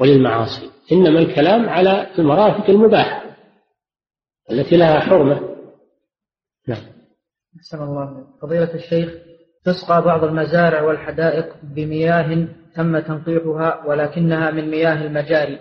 وللمعاصي. 0.00 0.70
إنما 0.92 1.18
الكلام 1.18 1.68
على 1.68 2.06
المرافق 2.18 2.70
المباحة 2.70 3.24
التي 4.50 4.76
لها 4.76 5.00
حرمة. 5.00 5.40
نعم. 6.68 6.82
أحسن 7.56 7.82
الله 7.82 8.26
فضيلة 8.42 8.74
الشيخ 8.74 9.14
تسقى 9.64 10.02
بعض 10.02 10.24
المزارع 10.24 10.82
والحدائق 10.82 11.56
بمياه 11.62 12.48
تم 12.74 12.98
تنقيحها 12.98 13.86
ولكنها 13.86 14.50
من 14.50 14.70
مياه 14.70 15.06
المجاري 15.06 15.58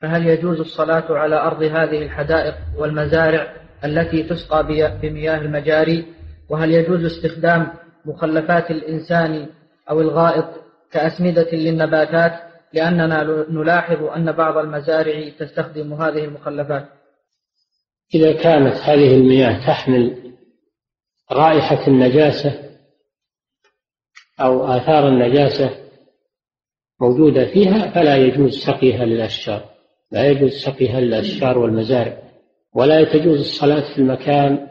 فهل 0.00 0.26
يجوز 0.26 0.60
الصلاة 0.60 1.18
على 1.18 1.36
أرض 1.36 1.62
هذه 1.62 2.02
الحدائق 2.02 2.54
والمزارع 2.76 3.54
التي 3.84 4.22
تسقى 4.22 4.66
بمياه 5.02 5.38
المجاري؟ 5.38 6.06
وهل 6.48 6.70
يجوز 6.70 7.04
استخدام 7.04 7.68
مخلفات 8.04 8.70
الإنسان 8.70 9.46
أو 9.90 10.00
الغائط 10.00 10.44
كأسمدة 10.90 11.48
للنباتات؟ 11.52 12.47
لأننا 12.72 13.46
نلاحظ 13.50 14.02
أن 14.04 14.32
بعض 14.32 14.56
المزارع 14.56 15.28
تستخدم 15.38 15.94
هذه 15.94 16.24
المخلفات. 16.24 16.88
إذا 18.14 18.32
كانت 18.32 18.74
هذه 18.74 19.16
المياه 19.16 19.66
تحمل 19.66 20.34
رائحة 21.32 21.86
النجاسة 21.86 22.68
أو 24.40 24.66
آثار 24.66 25.08
النجاسة 25.08 25.70
موجودة 27.00 27.44
فيها 27.44 27.90
فلا 27.90 28.16
يجوز 28.16 28.58
سقيها 28.58 29.04
للأشجار. 29.04 29.64
لا 30.10 30.30
يجوز 30.30 30.52
سقيها 30.52 31.00
للأشجار 31.00 31.58
والمزارع. 31.58 32.22
ولا 32.74 33.04
تجوز 33.04 33.38
الصلاة 33.38 33.94
في 33.94 33.98
المكان 33.98 34.68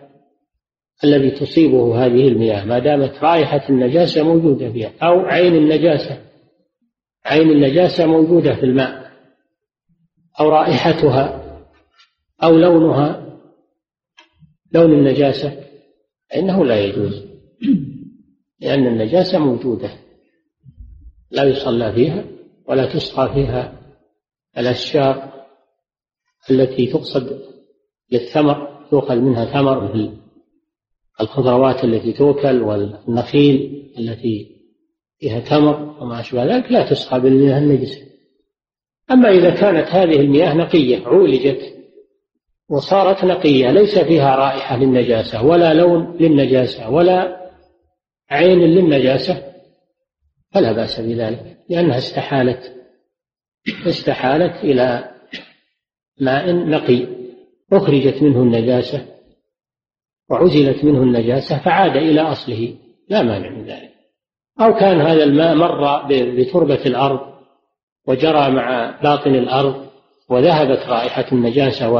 الذي 1.04 1.32
تصيبه 1.32 2.06
هذه 2.06 2.28
المياه. 2.28 2.66
ما 2.66 2.80
دامت 2.80 3.24
رائحة 3.24 3.70
النجاسة 3.70 4.24
موجودة 4.24 4.72
فيها 4.72 4.91
أو 5.02 5.20
عين 5.20 5.56
النجاسة. 5.56 6.26
عين 7.28 7.49
النجاسة 7.49 8.05
موجودة 8.05 8.55
في 8.55 8.63
الماء 8.63 9.11
أو 10.39 10.49
رائحتها 10.49 11.43
أو 12.43 12.57
لونها 12.57 13.39
لون 14.71 14.93
النجاسة 14.93 15.63
فإنه 16.30 16.65
لا 16.65 16.80
يجوز 16.80 17.25
لأن 18.59 18.88
النجاسة 18.88 19.39
موجودة 19.39 19.89
لا 21.32 21.43
يصلى 21.43 21.93
فيها 21.93 22.25
ولا 22.67 22.93
تسقى 22.93 23.34
فيها 23.34 23.82
الأشجار 24.57 25.34
التي 26.51 26.88
تقصد 26.88 27.41
للثمر 28.11 28.88
يؤخذ 28.93 29.15
منها 29.15 29.45
ثمر 29.45 29.84
مثل 29.84 30.17
الخضروات 31.21 31.84
التي 31.84 32.13
تؤكل 32.13 32.61
والنخيل 32.61 33.84
التي 33.97 34.57
فيها 35.20 35.39
تمر 35.39 35.95
وما 36.01 36.20
أشبه 36.20 36.45
ذلك 36.45 36.72
لا 36.72 36.89
تسقى 36.89 37.22
بالمياه 37.22 37.57
النجسة. 37.57 38.07
أما 39.11 39.30
إذا 39.30 39.49
كانت 39.49 39.88
هذه 39.88 40.20
المياه 40.20 40.53
نقية 40.53 41.07
عولجت 41.07 41.78
وصارت 42.70 43.26
نقية 43.26 43.72
ليس 43.72 43.99
فيها 43.99 44.36
رائحة 44.36 44.78
للنجاسة 44.78 45.45
ولا 45.45 45.74
لون 45.74 46.18
للنجاسة 46.20 46.89
ولا 46.89 47.38
عين 48.30 48.59
للنجاسة 48.59 49.53
فلا 50.51 50.72
بأس 50.72 50.99
بذلك 50.99 51.57
لأنها 51.70 51.97
استحالت 51.97 52.76
استحالت 53.88 54.63
إلى 54.63 55.11
ماء 56.22 56.51
نقي 56.51 57.07
أخرجت 57.74 58.24
منه 58.24 58.41
النجاسة 58.41 59.05
وعزلت 60.30 60.84
منه 60.84 61.03
النجاسة 61.03 61.57
فعاد 61.57 61.95
إلى 61.97 62.22
أصله 62.22 62.76
لا 63.09 63.22
مانع 63.24 63.49
من 63.49 63.65
ذلك. 63.65 63.97
أو 64.62 64.74
كان 64.74 65.01
هذا 65.01 65.24
الماء 65.24 65.55
مر 65.55 66.08
بتربة 66.10 66.86
الأرض 66.86 67.20
وجرى 68.08 68.49
مع 68.49 68.95
باطن 69.03 69.36
الأرض 69.36 69.88
وذهبت 70.30 70.80
رائحة 70.88 71.26
النجاسة 71.32 71.91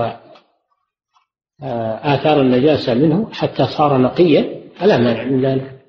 وآثار 1.62 2.42
النجاسة 2.42 2.94
منه 2.94 3.30
حتى 3.32 3.66
صار 3.66 3.98
نقيا 3.98 4.62
فلا 4.76 4.98
مانع 4.98 5.24
من 5.24 5.46
ذلك. 5.46 5.80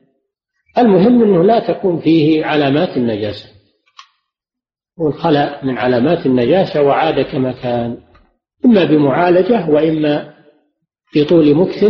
المهم 0.79 1.23
أنه 1.23 1.45
لا 1.45 1.59
تكون 1.59 2.01
فيه 2.01 2.45
علامات 2.45 2.97
النجاسة. 2.97 3.49
والخلأ 4.99 5.64
من 5.64 5.79
علامات 5.79 6.27
النجاسة 6.27 6.83
وعاد 6.83 7.21
كما 7.21 7.53
كان 7.53 7.97
إما 8.64 8.85
بمعالجة 8.85 9.71
وإما 9.71 10.35
في 11.11 11.25
طول 11.25 11.55
مكث 11.55 11.85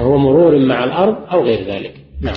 ومرور 0.00 0.58
مع 0.58 0.84
الأرض 0.84 1.32
أو 1.32 1.44
غير 1.44 1.64
ذلك. 1.64 1.94
نعم. 2.20 2.36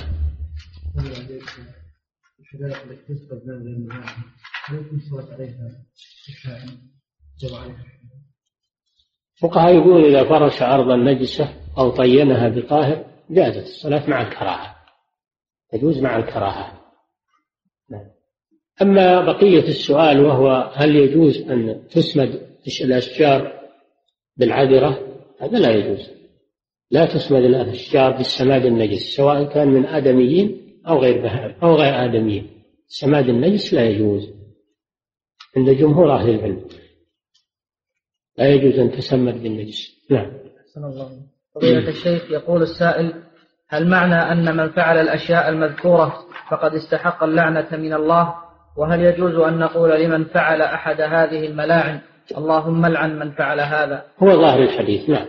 الفقهاء 9.36 9.74
يقول 9.74 10.04
إذا 10.04 10.24
فرش 10.24 10.62
أرضا 10.62 10.96
نجسة 10.96 11.48
أو 11.78 11.90
طينها 11.90 12.48
بطاهر 12.48 13.04
جازت 13.30 13.64
الصلاة 13.64 14.10
مع 14.10 14.22
الكراهة. 14.22 14.76
تجوز 15.72 15.98
مع 15.98 16.16
الكراهة. 16.16 16.80
نعم. 17.90 18.10
أما 18.82 19.20
بقية 19.20 19.68
السؤال 19.68 20.20
وهو 20.20 20.72
هل 20.74 20.96
يجوز 20.96 21.38
أن 21.38 21.88
تسمد 21.88 22.56
الأشجار 22.80 23.60
بالعذرة؟ 24.36 24.98
هذا 25.40 25.58
لا 25.58 25.70
يجوز. 25.70 26.10
لا 26.90 27.06
تسمد 27.06 27.42
الأشجار 27.42 28.12
بالسماد 28.12 28.64
النجس 28.64 29.16
سواء 29.16 29.44
كان 29.44 29.68
من 29.68 29.86
آدميين 29.86 30.63
أو 30.88 30.98
غير 30.98 31.22
بهائم 31.22 31.54
أو 31.62 31.74
غير 31.74 32.04
آدميين 32.04 32.50
سماد 32.86 33.28
النجس 33.28 33.74
لا 33.74 33.84
يجوز. 33.84 34.34
عند 35.56 35.70
جمهور 35.70 36.12
أهل 36.12 36.30
العلم. 36.30 36.64
لا 38.38 38.48
يجوز 38.48 38.78
أن 38.78 38.90
تسمد 38.90 39.42
بالنجس. 39.42 40.08
نعم. 40.10 40.32
الله. 40.76 41.10
فضيلة 41.54 41.88
الشيخ 41.88 42.30
يقول 42.30 42.62
السائل 42.62 43.14
هل 43.68 43.88
معنى 43.88 44.14
أن 44.14 44.56
من 44.56 44.70
فعل 44.70 44.98
الأشياء 44.98 45.48
المذكورة 45.48 46.14
فقد 46.50 46.74
استحق 46.74 47.24
اللعنة 47.24 47.68
من 47.72 47.92
الله؟ 47.92 48.34
وهل 48.76 49.00
يجوز 49.00 49.34
أن 49.34 49.58
نقول 49.58 50.00
لمن 50.00 50.24
فعل 50.24 50.62
أحد 50.62 51.00
هذه 51.00 51.46
الملاعن 51.46 52.00
اللهم 52.38 52.86
لعن 52.86 53.18
من 53.18 53.30
فعل 53.30 53.60
هذا؟ 53.60 54.04
هو 54.18 54.26
ظاهر 54.26 54.62
الحديث 54.62 55.08
نعم. 55.08 55.26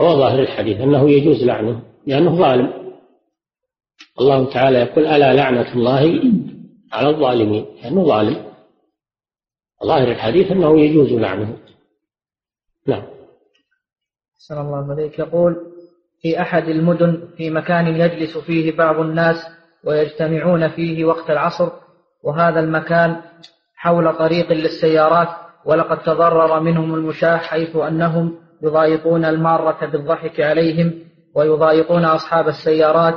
هو 0.00 0.16
ظاهر 0.16 0.38
الحديث 0.38 0.80
أنه 0.80 1.10
يجوز 1.10 1.44
لعنه 1.44 1.82
لأنه 2.06 2.36
ظالم. 2.36 2.81
الله 4.20 4.52
تعالى 4.52 4.78
يقول 4.78 5.06
ألا 5.06 5.34
لعنة 5.34 5.72
الله 5.74 6.22
على 6.92 7.08
الظالمين؟ 7.08 7.66
لأنه 7.82 8.04
ظالم. 8.04 8.52
ظاهر 9.84 10.08
الحديث 10.08 10.50
أنه 10.50 10.80
يجوز 10.80 11.12
لعنه. 11.12 11.56
نعم. 12.86 13.02
أحسن 14.36 14.60
الله 14.60 14.92
عليك 14.92 15.18
يقول 15.18 15.56
في 16.22 16.40
أحد 16.40 16.68
المدن 16.68 17.28
في 17.36 17.50
مكان 17.50 17.86
يجلس 17.86 18.38
فيه 18.38 18.76
بعض 18.76 19.00
الناس 19.00 19.36
ويجتمعون 19.84 20.68
فيه 20.68 21.04
وقت 21.04 21.30
العصر 21.30 21.68
وهذا 22.22 22.60
المكان 22.60 23.16
حول 23.74 24.14
طريق 24.14 24.52
للسيارات 24.52 25.28
ولقد 25.64 26.02
تضرر 26.02 26.60
منهم 26.60 26.94
المشاة 26.94 27.36
حيث 27.36 27.76
أنهم 27.76 28.34
يضايقون 28.62 29.24
المارة 29.24 29.86
بالضحك 29.86 30.40
عليهم 30.40 30.94
ويضايقون 31.34 32.04
أصحاب 32.04 32.48
السيارات 32.48 33.14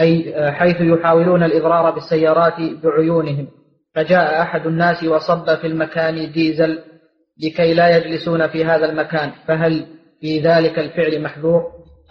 أي 0.00 0.34
حيث 0.52 0.76
يحاولون 0.80 1.42
الإضرار 1.42 1.90
بالسيارات 1.90 2.54
بعيونهم. 2.82 3.48
فجاء 3.94 4.42
أحد 4.42 4.66
الناس 4.66 5.04
وصب 5.04 5.54
في 5.54 5.66
المكان 5.66 6.32
ديزل 6.32 6.78
لكي 7.44 7.74
لا 7.74 7.96
يجلسون 7.96 8.48
في 8.48 8.64
هذا 8.64 8.90
المكان. 8.90 9.32
فهل 9.48 9.86
في 10.20 10.40
ذلك 10.40 10.78
الفعل 10.78 11.22
محذور؟ 11.22 11.62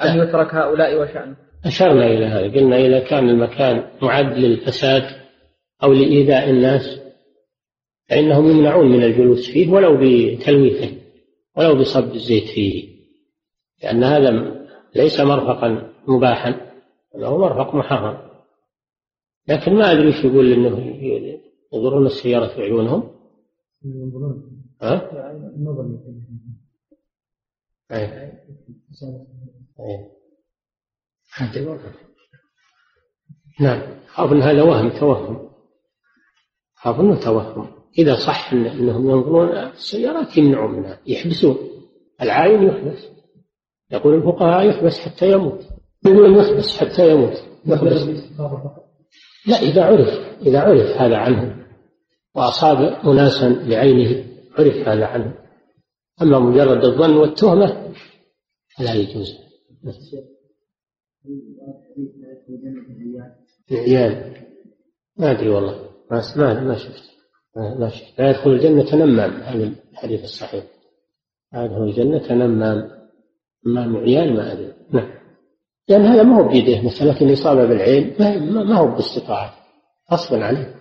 أم 0.01 0.21
يترك 0.21 0.55
هؤلاء 0.55 1.01
وشأنه؟ 1.01 1.36
أشرنا 1.65 2.05
إلى 2.05 2.25
هذا. 2.25 2.59
قلنا 2.59 2.77
إذا 2.77 2.99
كان 2.99 3.30
المكان 3.30 3.84
معد 4.01 4.38
للفساد 4.38 5.03
أو 5.84 5.93
لإيذاء 5.93 6.49
الناس 6.49 7.01
فإنهم 8.09 8.51
يمنعون 8.51 8.91
من 8.91 9.03
الجلوس 9.03 9.51
فيه 9.51 9.71
ولو 9.71 9.97
بتلويثه 9.97 10.91
ولو 11.57 11.75
بصب 11.75 12.13
الزيت 12.13 12.47
فيه. 12.47 12.89
لأن 13.84 14.03
هذا 14.03 14.55
ليس 14.95 15.19
مرفقا 15.19 15.89
مباحا. 16.07 16.68
بل 17.16 17.26
هو 17.26 17.38
مرفق 17.38 17.76
محرم 17.76 18.30
لكن 19.47 19.74
ما 19.74 19.91
أدري 19.91 20.07
إيش 20.07 20.26
يقول 20.26 20.53
إنه 20.53 20.80
يضرون 21.74 22.05
السيارة 22.05 22.47
في 22.47 22.62
عيونهم. 22.62 23.16
ها؟ 24.82 25.12
أي. 27.91 28.03
أي. 29.80 30.12
نعم. 33.60 33.82
أظن 34.18 34.41
هذا 34.41 34.64
وهم 34.64 34.89
توهم. 34.99 35.49
أظن 36.86 37.20
توهم. 37.20 37.74
إذا 37.97 38.16
صح 38.16 38.53
أنهم 38.53 39.10
ينظرون 39.10 39.49
السيارات 39.49 40.38
يمنعوا 40.38 40.70
منها 40.70 40.99
يحبسون. 41.07 41.57
العاين 42.22 42.64
يحبس. 42.64 43.10
يقول 43.91 44.16
الفقهاء 44.16 44.70
يحبس 44.70 44.99
حتى 44.99 45.32
يموت. 45.32 45.78
يقول 46.05 46.37
يحبس 46.37 46.77
حتى 46.77 47.11
يموت. 47.11 47.43
يحبس 47.65 48.01
لا 49.47 49.57
إذا 49.57 49.83
عرف 49.83 50.07
إذا 50.41 50.59
عرف 50.59 51.01
هذا 51.01 51.17
عنه 51.17 51.65
وأصاب 52.35 52.77
أناسا 52.77 53.67
بعينه 53.69 54.25
عرف 54.57 54.87
هذا 54.87 55.05
عنه. 55.05 55.33
أما 56.21 56.39
مجرد 56.39 56.85
الظن 56.85 57.17
والتهمة 57.17 57.93
فلا 58.77 58.93
يجوز. 58.93 59.33
عيال 63.71 64.45
ما 65.17 65.31
أدري 65.31 65.49
والله. 65.49 65.89
ما 66.11 66.23
ما 66.35 66.63
ما 66.63 66.77
شفت. 66.77 67.03
ما 67.55 67.89
شفت. 67.89 68.19
لا 68.19 68.29
يدخل 68.29 68.49
الجنة 68.51 68.95
نمام 68.95 69.31
هذا 69.31 69.73
الحديث 69.91 70.23
الصحيح. 70.23 70.63
لا 71.53 71.65
يدخل 71.65 71.83
الجنة 71.83 72.33
نمام 72.33 72.91
نمام 73.67 73.97
عيال 73.97 74.33
ما 74.33 74.53
أدري. 74.53 74.73
نعم. 74.93 75.18
لأن 75.89 76.05
هذا 76.05 76.23
ما 76.23 76.37
هو 76.37 76.47
بيده 76.47 76.81
مسألة 76.81 77.21
الإصابة 77.21 77.65
بالعين 77.65 78.15
ما 78.53 78.77
هو 78.77 78.87
باستطاعة. 78.87 79.53
غصبا 80.11 80.45
عليه. 80.45 80.75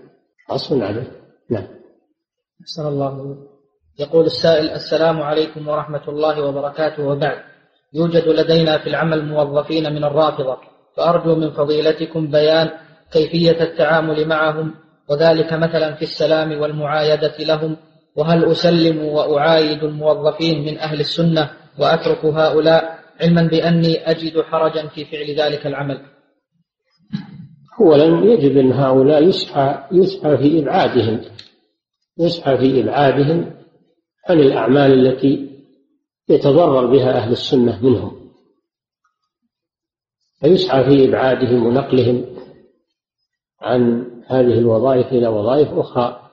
غصبا 0.53 0.87
عليه. 0.87 1.13
نعم. 1.51 1.67
أحسن 2.63 2.87
الله. 2.89 3.37
يقول 3.99 4.27
السائل 4.27 4.71
السلام 4.71 5.23
عليكم 5.23 5.69
ورحمة 5.69 6.09
الله 6.09 6.43
وبركاته. 6.43 7.07
وبعد 7.07 7.39
يوجد 7.95 8.29
لدينا 8.29 8.79
في 8.79 8.87
العمل 8.87 9.25
موظفين 9.25 9.93
من 9.93 10.05
الرافضة 10.05 10.57
فأرجو 10.97 11.35
من 11.35 11.51
فضيلتكم 11.51 12.31
بيان 12.31 12.71
كيفية 13.13 13.63
التعامل 13.63 14.29
معهم 14.29 14.75
وذلك 15.11 15.53
مثلا 15.53 15.95
في 15.95 16.03
السلام 16.03 16.61
والمعايدة 16.61 17.37
لهم 17.39 17.77
وهل 18.17 18.45
أسلم 18.45 19.05
وأعايد 19.05 19.85
الموظفين 19.85 20.65
من 20.65 20.79
أهل 20.79 21.01
السنة 21.01 21.51
وأترك 21.79 22.25
هؤلاء؟ 22.25 22.98
علما 23.21 23.43
بأني 23.43 24.11
أجد 24.11 24.41
حرجا 24.41 24.89
في 24.89 25.05
فعل 25.05 25.41
ذلك 25.41 25.67
العمل. 25.67 26.01
أولا 27.81 28.33
يجب 28.33 28.57
أن 28.57 28.73
هؤلاء 28.73 29.23
يسعى 29.23 29.89
يسعى 29.93 30.37
في 30.37 30.63
إبعادهم. 30.63 31.21
يسعى 32.19 32.59
في 32.59 32.81
إبعادهم 32.81 33.55
عن 34.29 34.41
الأعمال 34.41 35.07
التي 35.07 35.49
يتضرر 36.29 36.87
بها 36.87 37.17
أهل 37.17 37.33
السنة 37.33 37.85
منهم. 37.85 38.31
فيسعى 40.41 40.85
في 40.85 41.09
إبعادهم 41.09 41.67
ونقلهم 41.67 42.25
عن 43.61 44.11
هذه 44.27 44.59
الوظائف 44.59 45.07
إلى 45.07 45.29
وظائف 45.29 45.69
أخرى 45.69 46.31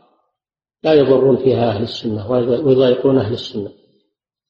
لا 0.84 0.94
يضرون 0.94 1.38
فيها 1.38 1.70
أهل 1.70 1.84
السنة 1.84 2.32
ويضايقون 2.32 3.18
أهل 3.18 3.34
السنة. 3.34 3.72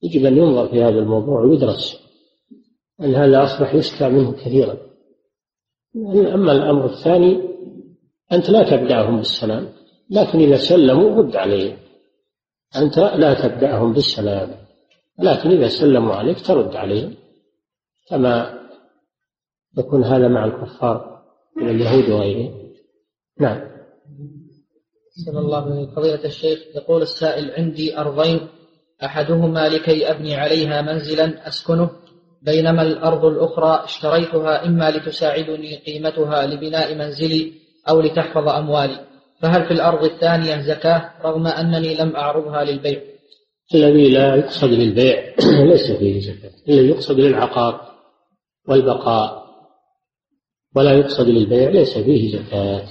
يجب 0.03 0.25
أن 0.25 0.37
ينظر 0.37 0.67
في 0.67 0.83
هذا 0.83 0.99
الموضوع 0.99 1.41
ويدرس. 1.41 2.04
أن 3.01 3.15
هذا 3.15 3.43
أصبح 3.43 3.75
يشكى 3.75 4.09
منه 4.09 4.31
كثيرا. 4.31 4.77
أما 6.33 6.51
الأمر 6.51 6.85
الثاني 6.85 7.41
أنت 8.31 8.49
لا 8.49 8.63
تبدأهم 8.63 9.17
بالسلام 9.17 9.69
لكن 10.09 10.39
إذا 10.39 10.57
سلموا 10.57 11.15
رد 11.17 11.35
عليهم. 11.35 11.77
أنت 12.75 12.97
لا 12.97 13.47
تبدأهم 13.47 13.93
بالسلام 13.93 14.51
لكن 15.19 15.49
إذا 15.49 15.67
سلموا 15.67 16.13
عليك 16.15 16.45
ترد 16.45 16.75
عليهم. 16.75 17.15
كما 18.09 18.59
يكون 19.77 20.03
هذا 20.03 20.27
مع 20.27 20.45
الكفار 20.45 21.23
من 21.57 21.69
اليهود 21.69 22.09
وغيرهم. 22.09 22.71
نعم. 23.39 23.75
صلى 25.25 25.39
الله 25.39 25.71
عليه 25.71 25.87
فضيلة 25.87 26.25
الشيخ 26.25 26.59
يقول 26.75 27.01
السائل 27.01 27.51
عندي 27.51 27.97
أرضين 27.97 28.47
أحدهما 29.03 29.69
لكي 29.69 30.11
أبني 30.11 30.35
عليها 30.35 30.81
منزلا 30.81 31.47
أسكنه 31.47 31.89
بينما 32.45 32.81
الأرض 32.81 33.25
الأخرى 33.25 33.83
اشتريتها 33.83 34.65
إما 34.65 34.91
لتساعدني 34.91 35.75
قيمتها 35.75 36.47
لبناء 36.47 36.95
منزلي 36.95 37.51
أو 37.89 38.01
لتحفظ 38.01 38.47
أموالي. 38.47 38.99
فهل 39.41 39.65
في 39.65 39.71
الأرض 39.71 40.03
الثانية 40.03 40.61
زكاة 40.61 41.11
رغم 41.25 41.47
أنني 41.47 41.95
لم 41.95 42.15
أعرضها 42.15 42.63
للبيع؟ 42.63 43.01
الذي 43.75 44.09
لا 44.09 44.35
يقصد 44.35 44.69
للبيع 44.69 45.35
ليس 45.71 45.91
فيه 45.91 46.19
زكاة 46.19 46.51
الذي 46.69 46.89
يقصد 46.89 47.19
للعقار 47.19 47.81
والبقاء. 48.67 49.45
ولا 50.75 50.93
يقصد 50.93 51.29
للبيع 51.29 51.69
ليس 51.69 51.97
فيه 51.97 52.37
زكاة. 52.37 52.87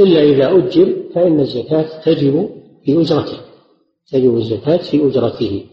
إلا 0.00 0.22
إذا 0.22 0.56
أجر 0.56 0.96
فإن 1.14 1.40
الزكاة 1.40 2.00
تجب 2.04 2.50
في 2.84 3.00
أجرته 3.00 3.38
تجب 4.12 4.36
الزكاة 4.36 4.76
في 4.76 5.06
أجرته. 5.06 5.64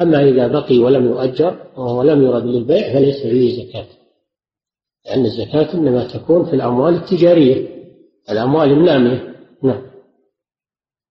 أما 0.00 0.22
إذا 0.22 0.46
بقي 0.46 0.78
ولم 0.78 1.06
يؤجر 1.06 1.56
ولم 1.76 2.22
يرد 2.22 2.44
للبيع 2.44 2.92
فليس 2.92 3.22
فيه 3.22 3.66
زكاة 3.66 3.86
لأن 5.06 5.24
الزكاة 5.24 5.74
إنما 5.74 6.04
تكون 6.04 6.44
في 6.44 6.56
الأموال 6.56 6.94
التجارية 6.94 7.68
الأموال 8.30 8.72
النامية. 8.72 9.34
نعم. 9.62 9.82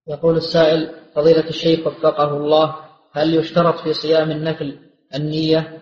يقول 0.07 0.35
السائل 0.35 0.89
فضيلة 1.15 1.49
الشيخ 1.49 1.87
وفقه 1.87 2.37
الله 2.37 2.75
هل 3.11 3.35
يشترط 3.35 3.79
في 3.79 3.93
صيام 3.93 4.31
النفل 4.31 4.75
النية؟ 5.15 5.81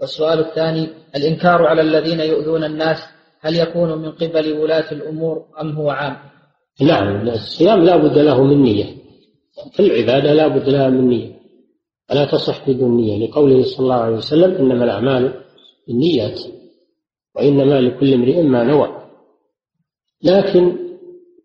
والسؤال 0.00 0.38
الثاني 0.38 0.88
الإنكار 1.16 1.66
على 1.66 1.80
الذين 1.80 2.20
يؤذون 2.20 2.64
الناس 2.64 2.98
هل 3.40 3.56
يكون 3.56 3.98
من 3.98 4.10
قبل 4.12 4.52
ولاة 4.52 4.92
الأمور 4.92 5.44
أم 5.60 5.70
هو 5.70 5.90
عام؟ 5.90 6.16
نعم 6.80 7.28
الصيام 7.28 7.84
لا 7.84 7.96
بد 7.96 8.18
له 8.18 8.42
من 8.42 8.62
نية 8.62 8.96
كل 9.76 9.90
عبادة 9.92 10.32
لا 10.32 10.48
بد 10.48 10.68
لها 10.68 10.88
من 10.88 11.08
نية. 11.08 11.35
فلا 12.08 12.24
تصح 12.24 12.70
بدون 12.70 12.96
نية 12.96 13.26
لقوله 13.26 13.62
صلى 13.62 13.84
الله 13.84 13.94
عليه 13.94 14.16
وسلم 14.16 14.54
إنما 14.54 14.84
الأعمال 14.84 15.44
بالنيات 15.88 16.40
وإنما 17.36 17.80
لكل 17.80 18.14
امرئ 18.14 18.42
ما 18.42 18.64
نوى. 18.64 19.02
لكن 20.22 20.76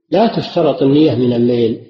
لا 0.09 0.37
تشترط 0.37 0.81
النية 0.81 1.15
من 1.15 1.33
الليل. 1.33 1.81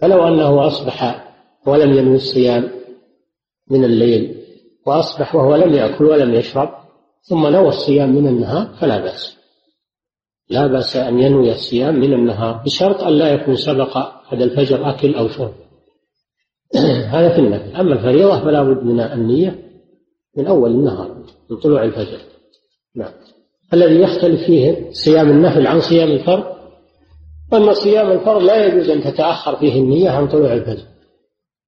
فلو 0.00 0.28
أنه 0.28 0.66
أصبح 0.66 1.28
ولم 1.66 1.92
ينوي 1.92 2.16
الصيام 2.16 2.70
من 3.70 3.84
الليل 3.84 4.42
وأصبح 4.86 5.34
وهو 5.34 5.56
لم 5.56 5.74
يأكل 5.74 6.04
ولم 6.04 6.34
يشرب 6.34 6.68
ثم 7.22 7.46
نوى 7.46 7.68
الصيام 7.68 8.14
من 8.14 8.28
النهار 8.28 8.74
فلا 8.80 8.98
بأس. 8.98 9.36
لا 10.50 10.66
بأس 10.66 10.96
أن 10.96 11.18
ينوي 11.18 11.52
الصيام 11.52 11.94
من 11.94 12.12
النهار 12.12 12.62
بشرط 12.64 13.02
أن 13.02 13.12
لا 13.12 13.32
يكون 13.32 13.56
سبق 13.56 13.96
هذا 14.28 14.44
الفجر 14.44 14.90
أكل 14.90 15.14
أو 15.14 15.28
شرب. 15.28 15.61
هذا 17.14 17.28
في 17.34 17.38
النفل 17.38 17.76
أما 17.76 17.92
الفريضة 17.92 18.44
فلا 18.44 18.62
بد 18.62 18.84
من 18.84 19.00
النية 19.00 19.58
من 20.36 20.46
أول 20.46 20.70
النهار 20.70 21.16
من 21.50 21.56
طلوع 21.56 21.84
الفجر. 21.84 22.18
نعم. 22.96 23.12
الذي 23.72 24.00
يختلف 24.00 24.42
فيه 24.46 24.90
صيام 24.90 25.30
النفل 25.30 25.66
عن 25.66 25.80
صيام 25.80 26.08
الفرض 26.08 26.44
أن 27.52 27.74
صيام 27.74 28.10
الفرض 28.10 28.42
لا 28.42 28.66
يجوز 28.66 28.90
أن 28.90 29.00
تتأخر 29.02 29.56
فيه 29.56 29.80
النية 29.80 30.10
عن 30.10 30.28
طلوع 30.28 30.52
الفجر. 30.52 30.84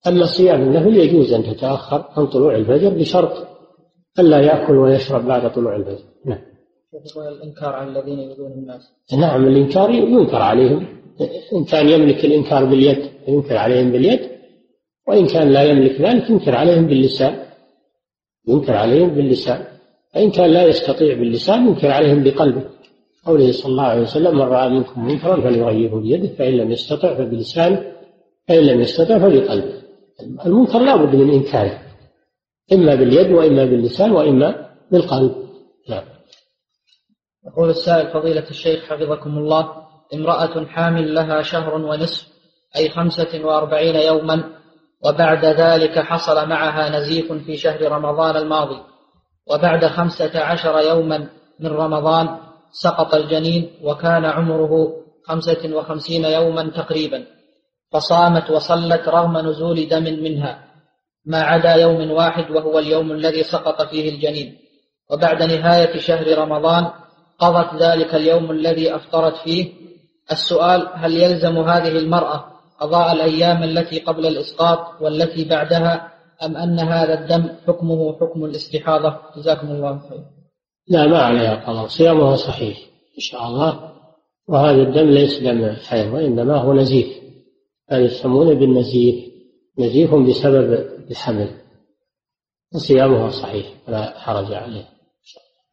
أما 0.07 0.27
صيام 0.27 0.63
النفل 0.63 0.97
يجوز 0.97 1.33
أن 1.33 1.43
تتأخر 1.43 2.05
عن 2.17 2.27
طلوع 2.27 2.57
الفجر 2.57 2.89
بشرط 2.89 3.47
ألا 4.19 4.41
يأكل 4.41 4.77
ويشرب 4.77 5.27
بعد 5.27 5.53
طلوع 5.53 5.77
الفجر. 5.77 6.05
نعم. 6.25 6.41
الإنكار 7.17 7.75
على 7.75 7.91
الذين 7.91 8.19
يؤذون 8.19 8.53
الناس. 8.53 8.83
نعم 9.19 9.47
الإنكار 9.47 9.91
ينكر 9.91 10.37
عليهم. 10.37 10.87
إن 11.53 11.65
كان 11.65 11.89
يملك 11.89 12.25
الإنكار 12.25 12.65
باليد 12.65 12.99
ينكر 13.29 13.57
عليهم 13.57 13.93
باليد. 13.93 14.34
وإن 15.09 15.27
كان 15.27 15.53
لا 15.53 15.63
يملك 15.63 16.01
ذلك 16.01 16.31
ينكر 16.31 16.55
عليهم 16.55 16.87
باللسان 16.87 17.47
ينكر 18.49 18.73
عليهم 18.73 19.09
باللسان. 19.09 19.65
فإن 20.15 20.31
كان 20.31 20.51
لا 20.51 20.67
يستطيع 20.67 21.15
باللسان 21.15 21.67
ينكر 21.67 21.91
عليهم 21.91 22.23
بقلبه. 22.25 22.65
قوله 23.27 23.53
صلى 23.53 23.71
الله 23.71 23.83
عليه 23.83 24.03
وسلم 24.03 24.35
من 24.35 24.43
رأى 24.43 24.69
منكم 24.69 25.07
منكرا 25.07 25.41
فليغيره 25.41 25.97
بيده 26.01 26.35
فإن 26.35 26.53
لم 26.53 26.71
يستطع 26.71 27.15
فبلسانه 27.15 27.93
فإن 28.49 28.63
لم 28.63 28.81
يستطع 28.81 29.19
فبقلبه 29.19 29.83
المنكر 30.47 30.79
لا 30.79 30.97
بد 30.97 31.15
من 31.15 31.31
إنكاره 31.31 31.83
إما 32.73 32.95
باليد 32.95 33.33
وإما 33.33 33.65
باللسان 33.65 34.13
وإما 34.13 34.71
بالقلب. 34.91 35.35
نعم. 35.89 36.05
يقول 37.47 37.71
السائل 37.71 38.13
فضيلة 38.13 38.49
الشيخ 38.51 38.85
حفظكم 38.85 39.39
الله 39.39 39.73
امرأة 40.15 40.67
حامل 40.67 41.15
لها 41.15 41.43
شهر 41.43 41.75
ونصف 41.75 42.29
أي 42.77 42.89
خمسة 42.89 43.45
وأربعين 43.45 43.97
يوما 43.97 44.45
وبعد 45.05 45.45
ذلك 45.45 45.99
حصل 45.99 46.49
معها 46.49 46.89
نزيف 46.89 47.33
في 47.33 47.57
شهر 47.57 47.93
رمضان 47.93 48.37
الماضي. 48.37 48.81
وبعد 49.51 49.87
خمسة 49.87 50.41
عشر 50.41 50.79
يوما 50.79 51.29
من 51.61 51.71
رمضان 51.71 52.39
سقط 52.73 53.15
الجنين 53.15 53.71
وكان 53.83 54.25
عمره 54.25 54.93
خمسة 55.27 55.77
وخمسين 55.77 56.25
يوما 56.25 56.71
تقريبا. 56.71 57.27
فصامت 57.93 58.51
وصلت 58.51 59.09
رغم 59.09 59.39
نزول 59.39 59.89
دم 59.89 60.05
منها. 60.05 60.65
ما 61.27 61.43
عدا 61.43 61.75
يوم 61.75 62.11
واحد 62.11 62.51
وهو 62.51 62.79
اليوم 62.79 63.13
الذي 63.13 63.43
سقط 63.43 63.83
فيه 63.83 64.09
الجنين. 64.15 64.59
وبعد 65.11 65.43
نهاية 65.43 65.99
شهر 65.99 66.39
رمضان 66.39 66.91
قضت 67.39 67.83
ذلك 67.83 68.15
اليوم 68.15 68.51
الذي 68.51 68.95
أفطرت 68.95 69.37
فيه. 69.37 69.73
السؤال 70.33 70.89
هل 70.95 71.17
يلزم 71.17 71.59
هذه 71.59 71.99
المرأة 71.99 72.54
قضاء 72.81 73.13
الأيام 73.13 73.63
التي 73.63 73.99
قبل 73.99 74.27
الإسقاط 74.27 75.03
والتي 75.03 75.45
بعدها 75.45 76.13
أم 76.43 76.57
أن 76.57 76.79
هذا 76.79 77.21
الدم 77.21 77.49
حكمه 77.67 78.19
حكم 78.21 78.45
الاستحاضة؟ 78.45 79.17
جزاكم 79.37 79.71
الله 79.71 79.99
خير. 80.09 80.25
لا 80.89 81.07
ما 81.07 81.19
عليها 81.19 81.55
قضاء 81.55 81.87
صيامها 81.87 82.37
صحيح 82.37 82.79
إن 83.17 83.21
شاء 83.21 83.47
الله. 83.47 83.93
وهذا 84.49 84.83
الدم 84.83 85.11
ليس 85.11 85.41
دم 85.41 85.77
حيض 85.89 86.15
وإنما 86.15 86.57
هو 86.57 86.73
نزيف. 86.73 87.07
هذا 87.91 88.01
يسمونه 88.01 88.55
بالنزيف. 88.55 89.35
نزيف 89.79 90.15
بسبب 90.15 90.89
الحمل. 91.11 91.49
وصيامها 92.75 93.31
صحيح 93.31 93.67
لا 93.89 94.19
حرج 94.19 94.53
عليه. 94.53 94.89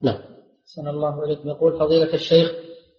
نعم. 0.02 0.18
سن 0.66 0.88
الله 0.88 1.22
عليكم 1.22 1.50
يقول 1.50 1.80
فضيلة 1.80 2.14
الشيخ 2.14 2.52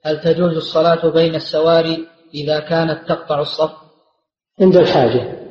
هل 0.05 0.21
تجوز 0.21 0.57
الصلاة 0.57 1.09
بين 1.11 1.35
السواري 1.35 2.07
إذا 2.35 2.61
كانت 2.61 3.09
تقطع 3.09 3.41
الصف؟ 3.41 3.71
عند 4.61 4.77
الحاجة. 4.77 5.43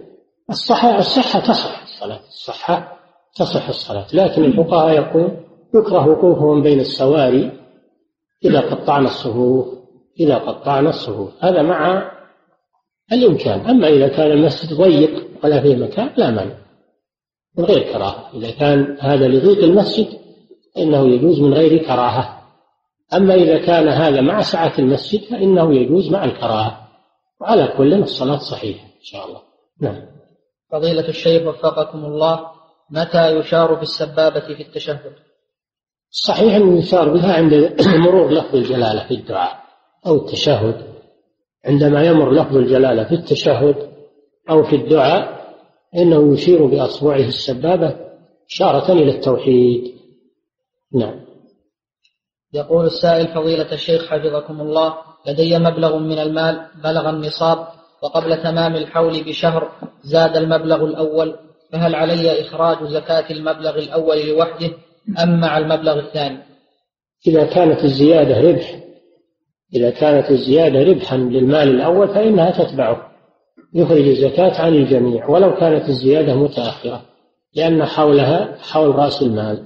الصحة 0.49 0.99
الصحة 0.99 1.39
تصح. 1.39 1.83
الصلاة 1.83 2.19
الصحة 2.27 2.97
تصح 3.35 3.67
الصلاة. 3.67 4.07
لكن 4.13 4.43
الفقهاء 4.43 4.95
يقول 4.95 5.37
يكره 5.75 6.07
وقوفهم 6.07 6.61
بين 6.61 6.79
السواري 6.79 7.51
إذا 8.45 8.59
قطعنا 8.59 9.05
الصفوف 9.05 9.67
إذا 10.19 10.37
قطعنا 10.37 10.89
الصفوف. 10.89 11.29
هذا 11.39 11.61
مع 11.61 12.11
الإمكان. 13.11 13.59
أما 13.69 13.87
إذا 13.87 14.07
كان 14.07 14.31
المسجد 14.31 14.73
ضيق 14.73 15.27
ولا 15.43 15.61
فيه 15.61 15.75
مكان 15.75 16.09
لا 16.17 16.31
مانع. 16.31 16.57
من 17.57 17.65
غير 17.65 17.93
كراهة. 17.93 18.29
إذا 18.33 18.51
كان 18.51 18.97
هذا 18.99 19.27
لضيق 19.27 19.63
المسجد 19.63 20.07
فإنه 20.75 21.07
يجوز 21.07 21.39
من 21.39 21.53
غير 21.53 21.77
كراهة. 21.77 22.41
أما 23.13 23.33
إذا 23.33 23.57
كان 23.57 23.87
هذا 23.87 24.21
مع 24.21 24.41
سعة 24.41 24.73
المسجد 24.79 25.21
فإنه 25.21 25.75
يجوز 25.75 26.11
مع 26.11 26.23
الكراهة. 26.23 26.87
وعلى 27.41 27.73
كل 27.77 27.93
الصلاة 27.93 28.37
صحيحة. 28.37 28.90
إن 29.01 29.05
شاء 29.05 29.27
الله. 29.27 29.41
نعم. 29.81 30.05
فضيلة 30.71 31.07
الشيخ 31.07 31.47
وفقكم 31.47 32.05
الله 32.05 32.51
متى 32.89 33.35
يشار 33.35 33.73
بالسبابة 33.73 34.39
في 34.39 34.63
التشهد؟ 34.63 35.13
صحيح 36.09 36.55
أنه 36.55 36.79
يشار 36.79 37.13
بها 37.13 37.33
عند 37.33 37.53
مرور 38.05 38.31
لفظ 38.31 38.55
الجلالة 38.55 39.07
في 39.07 39.13
الدعاء 39.13 39.63
أو 40.05 40.15
التشهد. 40.15 40.87
عندما 41.65 42.03
يمر 42.03 42.31
لفظ 42.31 42.57
الجلالة 42.57 43.03
في 43.03 43.15
التشهد 43.15 43.91
أو 44.49 44.63
في 44.63 44.75
الدعاء 44.75 45.41
إنه 45.95 46.33
يشير 46.33 46.65
بأصبعه 46.65 47.27
السبابة 47.27 47.95
إشارة 48.49 48.91
إلى 48.91 49.11
التوحيد. 49.11 49.95
نعم. 50.93 51.25
يقول 52.53 52.85
السائل 52.85 53.27
فضيلة 53.27 53.73
الشيخ 53.73 54.05
حفظكم 54.05 54.61
الله 54.61 54.97
لدي 55.27 55.59
مبلغ 55.59 55.97
من 55.97 56.19
المال 56.19 56.67
بلغ 56.83 57.09
النصاب 57.09 57.67
وقبل 58.03 58.43
تمام 58.43 58.75
الحول 58.75 59.23
بشهر 59.23 59.71
زاد 60.03 60.37
المبلغ 60.37 60.85
الأول 60.85 61.35
فهل 61.71 61.95
علي 61.95 62.41
إخراج 62.41 62.77
زكاة 62.83 63.31
المبلغ 63.31 63.77
الأول 63.77 64.27
لوحده 64.27 64.69
أم 65.23 65.39
مع 65.39 65.57
المبلغ 65.57 65.99
الثاني؟ 65.99 66.37
إذا 67.27 67.43
كانت 67.43 67.83
الزيادة 67.83 68.41
ربح 68.41 68.79
إذا 69.73 69.89
كانت 69.89 70.31
الزيادة 70.31 70.83
ربحا 70.83 71.17
للمال 71.17 71.69
الأول 71.69 72.07
فإنها 72.07 72.51
تتبعه. 72.51 73.11
يخرج 73.73 74.07
الزكاة 74.07 74.61
عن 74.61 74.75
الجميع 74.75 75.29
ولو 75.29 75.55
كانت 75.55 75.89
الزيادة 75.89 76.35
متأخرة 76.35 77.01
لأن 77.55 77.85
حولها 77.85 78.57
حول 78.57 78.95
رأس 78.95 79.21
المال. 79.21 79.63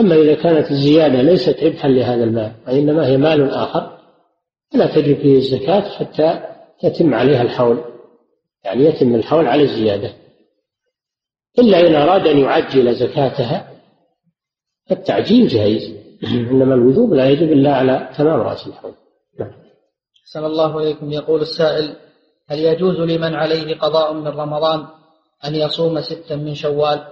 أما 0.00 0.14
إذا 0.14 0.34
كانت 0.34 0.70
الزيادة 0.70 1.22
ليست 1.22 1.62
ربحا 1.62 1.88
لهذا 1.88 2.24
المال 2.24 2.52
وإنما 2.66 3.06
هي 3.06 3.16
مال 3.16 3.50
آخر 3.50 3.98
فلا 4.72 4.86
تجب 4.86 5.16
فيه 5.16 5.36
الزكاة 5.36 5.80
حتى 5.80 6.40
يتم 6.82 7.14
عليها 7.14 7.42
الحول 7.42 7.84
يعني 8.64 8.84
يتم 8.84 9.14
الحول 9.14 9.46
على 9.46 9.62
الزيادة. 9.62 10.14
إلا 11.58 11.80
إن 11.80 11.94
أراد 11.94 12.26
أن 12.26 12.38
يعجل 12.38 12.94
زكاتها 12.94 13.72
التعجيل 14.90 15.48
جائز 15.48 15.94
إنما 16.24 16.74
الوجوب 16.74 17.14
لا 17.14 17.30
يجب 17.30 17.52
إلا 17.52 17.76
على 17.76 18.10
تمام 18.16 18.40
رأس 18.40 18.66
الحول. 18.66 18.94
نعم. 19.40 19.52
أحسن 20.24 20.44
الله 20.44 20.78
إليكم. 20.78 21.12
يقول 21.12 21.40
السائل 21.40 21.96
هل 22.48 22.58
يجوز 22.58 22.96
لمن 22.96 23.34
عليه 23.34 23.74
قضاء 23.74 24.12
من 24.12 24.28
رمضان 24.28 24.86
أن 25.44 25.54
يصوم 25.54 26.00
ستا 26.00 26.36
من 26.36 26.54
شوال؟ 26.54 27.06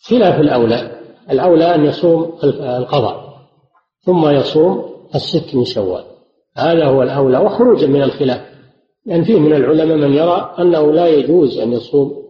خلاف 0.00 0.40
الأولى. 0.40 1.00
الأولى 1.30 1.74
أن 1.74 1.84
يصوم 1.84 2.38
القضاء 2.44 3.38
ثم 4.00 4.28
يصوم 4.28 5.08
الست 5.14 5.54
من 5.54 5.64
شوال. 5.64 6.04
هذا 6.58 6.86
هو 6.86 7.02
الأولى 7.02 7.38
وخروجا 7.38 7.86
من 7.86 8.02
الخلاف. 8.02 8.40
لأن 8.40 9.16
يعني 9.16 9.24
فيه 9.24 9.38
من 9.38 9.52
العلماء 9.52 9.96
من 9.96 10.14
يرى 10.14 10.54
أنه 10.58 10.92
لا 10.92 11.06
يجوز 11.06 11.58
أن 11.58 11.72
يصوم 11.72 12.28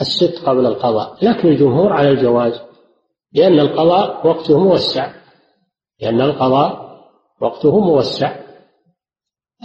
الست 0.00 0.42
قبل 0.46 0.66
القضاء 0.66 1.16
لكن 1.22 1.48
الجمهور 1.48 1.92
على 1.92 2.10
الجواز 2.10 2.60
لأن 3.32 3.60
القضاء 3.60 4.26
وقته 4.26 4.58
موسع 4.58 5.12
لأن 6.00 6.20
القضاء 6.20 6.84
وقته 7.40 7.80
موسع. 7.80 8.36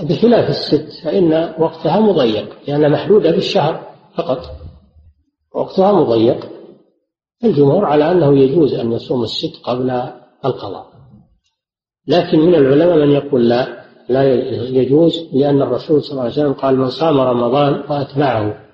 بخلاف 0.04 0.50
الست 0.50 1.04
فإن 1.04 1.54
وقتها 1.60 2.00
مضيق 2.00 2.58
لأنها 2.68 2.90
محدودة 2.90 3.32
بالشهر 3.32 3.88
فقط. 4.16 4.40
وقتها 5.56 5.92
مضيق. 5.92 6.50
الجمهور 7.44 7.86
على 7.86 8.12
أنه 8.12 8.40
يجوز 8.40 8.74
أن 8.74 8.92
يصوم 8.92 9.24
الست 9.24 9.64
قبل 9.64 9.90
القضاء. 10.46 10.90
لكن 12.08 12.40
من 12.40 12.56
العلماء 12.56 12.98
من 12.98 13.12
يقول 13.12 13.50
لا 13.50 13.79
لا 14.10 14.34
يجوز 14.70 15.30
لأن 15.34 15.62
الرسول 15.62 16.04
صلى 16.04 16.12
الله 16.12 16.24
عليه 16.24 16.32
وسلم 16.34 16.54
قال 16.54 16.78
من 16.78 16.90
صام 16.90 17.20
رمضان 17.20 17.74
وأتبعه 17.90 18.66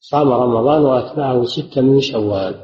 صام 0.00 0.32
رمضان 0.32 0.82
وأتبعه 0.82 1.44
ستة 1.44 1.80
من 1.80 2.00
شوال. 2.00 2.54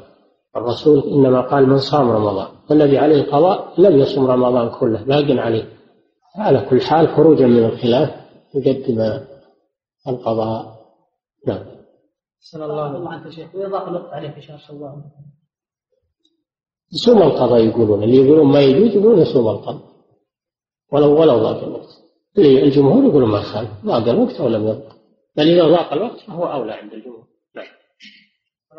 الرسول 0.55 1.03
إنما 1.03 1.41
قال 1.41 1.69
من 1.69 1.77
صام 1.77 2.09
رمضان. 2.09 2.47
والذي 2.69 2.97
عليه 2.97 3.23
قضاء 3.23 3.81
لم 3.81 3.99
يصم 3.99 4.25
رمضان 4.25 4.69
كله 4.79 5.03
باق 5.03 5.39
عليه. 5.45 5.69
على 6.35 6.67
كل 6.69 6.81
حال 6.81 7.07
خروجا 7.07 7.47
من 7.47 7.65
الخلاف 7.65 8.09
يقدم 8.55 9.25
القضاء. 10.07 10.79
نعم. 11.47 11.65
صلى 12.39 12.65
الله 12.65 12.81
عليه 12.81 13.27
وسلم. 13.27 13.49
ويضاق 13.53 13.87
الوقت 13.87 14.13
عليه 14.13 14.29
في 14.29 14.41
شهر 14.41 14.57
شوال 14.57 15.03
يصوم 16.93 17.21
القضاء 17.21 17.59
يقولون 17.59 18.03
اللي 18.03 18.15
يقولون 18.15 18.51
ما 18.51 18.61
يجوز 18.61 18.95
يقولون 18.95 19.19
يصوم 19.19 19.47
القضاء. 19.47 19.89
ولو 20.91 21.19
ولو 21.21 21.37
ضاق 21.37 21.63
الوقت. 21.63 21.89
الجمهور 22.37 23.03
يقولون 23.03 23.29
ما 23.29 23.41
خالف 23.41 23.69
ضاق 23.85 24.07
الوقت 24.07 24.35
أو 24.41 24.47
لم 24.47 24.63
يضاق. 24.63 24.95
بل 25.37 25.47
إذا 25.47 25.67
ضاق 25.67 25.93
الوقت 25.93 26.19
فهو 26.19 26.45
أولى 26.45 26.73
عند 26.73 26.93
الجمهور. 26.93 27.23
نعم. 27.55 27.65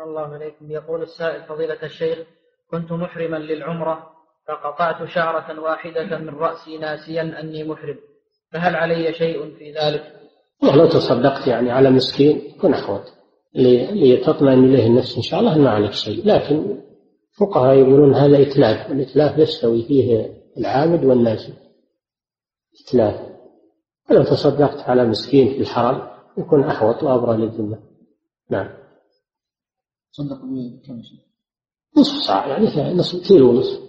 الله 0.07 0.21
عليكم. 0.21 0.71
يقول 0.71 1.01
السائل 1.01 1.43
فضيلة 1.43 1.83
الشيخ 1.83 2.17
كنت 2.71 2.91
محرما 2.91 3.37
للعمرة 3.37 4.09
فقطعت 4.47 5.09
شعرة 5.09 5.59
واحدة 5.59 6.17
من 6.17 6.29
رأسي 6.29 6.77
ناسيا 6.77 7.39
أني 7.39 7.63
محرم. 7.63 7.97
فهل 8.53 8.75
علي 8.75 9.13
شيء 9.13 9.55
في 9.57 9.71
ذلك؟ 9.71 10.03
لو 10.63 10.85
تصدقت 10.85 11.47
يعني 11.47 11.71
على 11.71 11.89
مسكين 11.89 12.41
يكون 12.57 12.73
أحوط 12.73 13.01
لتطمئن 13.55 14.63
إليه 14.63 14.87
النفس 14.87 15.15
إن 15.15 15.21
شاء 15.21 15.39
الله 15.39 15.57
ما 15.57 15.69
عليك 15.69 15.91
شيء. 15.91 16.27
لكن 16.27 16.77
فقهاء 17.39 17.75
يقولون 17.75 18.13
هذا 18.13 18.41
إتلاف. 18.41 18.89
والإتلاف 18.89 19.37
يستوي 19.37 19.83
فيه 19.83 20.33
العامد 20.57 21.05
والناسي. 21.05 21.53
إتلاف 22.79 23.31
ولو 24.09 24.23
تصدقت 24.23 24.79
على 24.89 25.05
مسكين 25.05 25.53
في 25.53 25.59
الحرم 25.59 26.11
يكون 26.37 26.63
أحوط 26.63 27.03
وأبرى 27.03 27.37
للذمة. 27.37 27.79
نعم. 28.49 28.69
صدق 30.11 30.37
بكم 30.45 31.01
نصف 31.97 32.25
ساعة 32.27 32.47
يعني 32.47 32.93
نصف 32.93 33.27
كيلو 33.27 33.49
ونصف. 33.49 33.79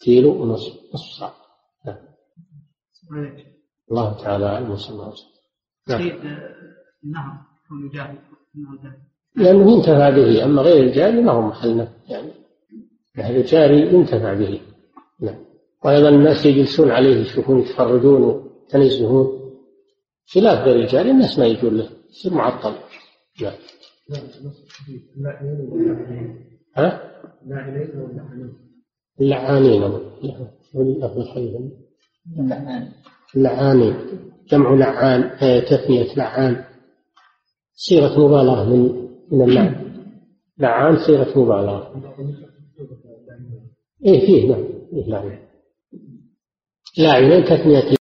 كيلو 0.00 0.42
ونصف 0.42 0.94
نصف 0.94 1.18
ساعة. 1.18 1.34
نعم. 1.86 1.98
الله 3.90 4.22
تعالى 4.22 4.46
أعلم 4.46 4.70
وصلى 4.70 4.94
الله 4.94 5.08
وسلم. 5.08 5.30
نعم. 5.88 6.00
النهر 7.04 7.38
كونه 7.68 7.92
جاهل 7.92 8.18
لأنه 9.36 9.72
ينتفع 9.72 10.10
به 10.10 10.44
أما 10.44 10.62
غير 10.62 10.84
الجاري 10.84 11.20
ما 11.20 11.32
هو 11.32 11.40
محل 11.40 11.88
يعني. 12.08 12.32
نهر 13.16 13.36
الجاري 13.36 13.94
ينتفع 13.94 14.34
به. 14.34 14.60
نعم. 15.20 15.49
وأيضا 15.84 16.08
الناس 16.08 16.46
يجلسون 16.46 16.90
عليه 16.90 17.16
يشوفون 17.16 17.60
يتفرجون 17.60 18.22
ويتنزهون 18.22 19.40
خلاف 20.26 20.68
الجاري 20.68 21.10
الناس 21.10 21.38
ما 21.38 21.46
يجون 21.46 21.76
له 21.76 21.88
يصير 22.10 22.34
معطل. 22.34 22.74
نعم 23.42 23.52
ها؟ 26.76 27.10
اللعانين. 29.20 29.82
اللعانين. 33.36 33.94
جمع 34.50 34.74
لعان 34.74 35.30
تثنية 35.64 36.14
لعان. 36.16 36.64
صيغة 37.72 38.26
مبالغة 38.26 38.64
من 38.64 39.08
من 39.30 39.48
اللعن. 39.48 39.92
لعان 40.58 40.96
صيغة 40.96 41.38
مبالغة. 41.38 41.94
إيه 44.04 44.26
فيه 44.26 44.48
نعم. 44.48 44.64
إيه 44.92 45.49
لاعن 46.98 47.28
لاعن 47.28 47.44
تثنية 47.44 47.94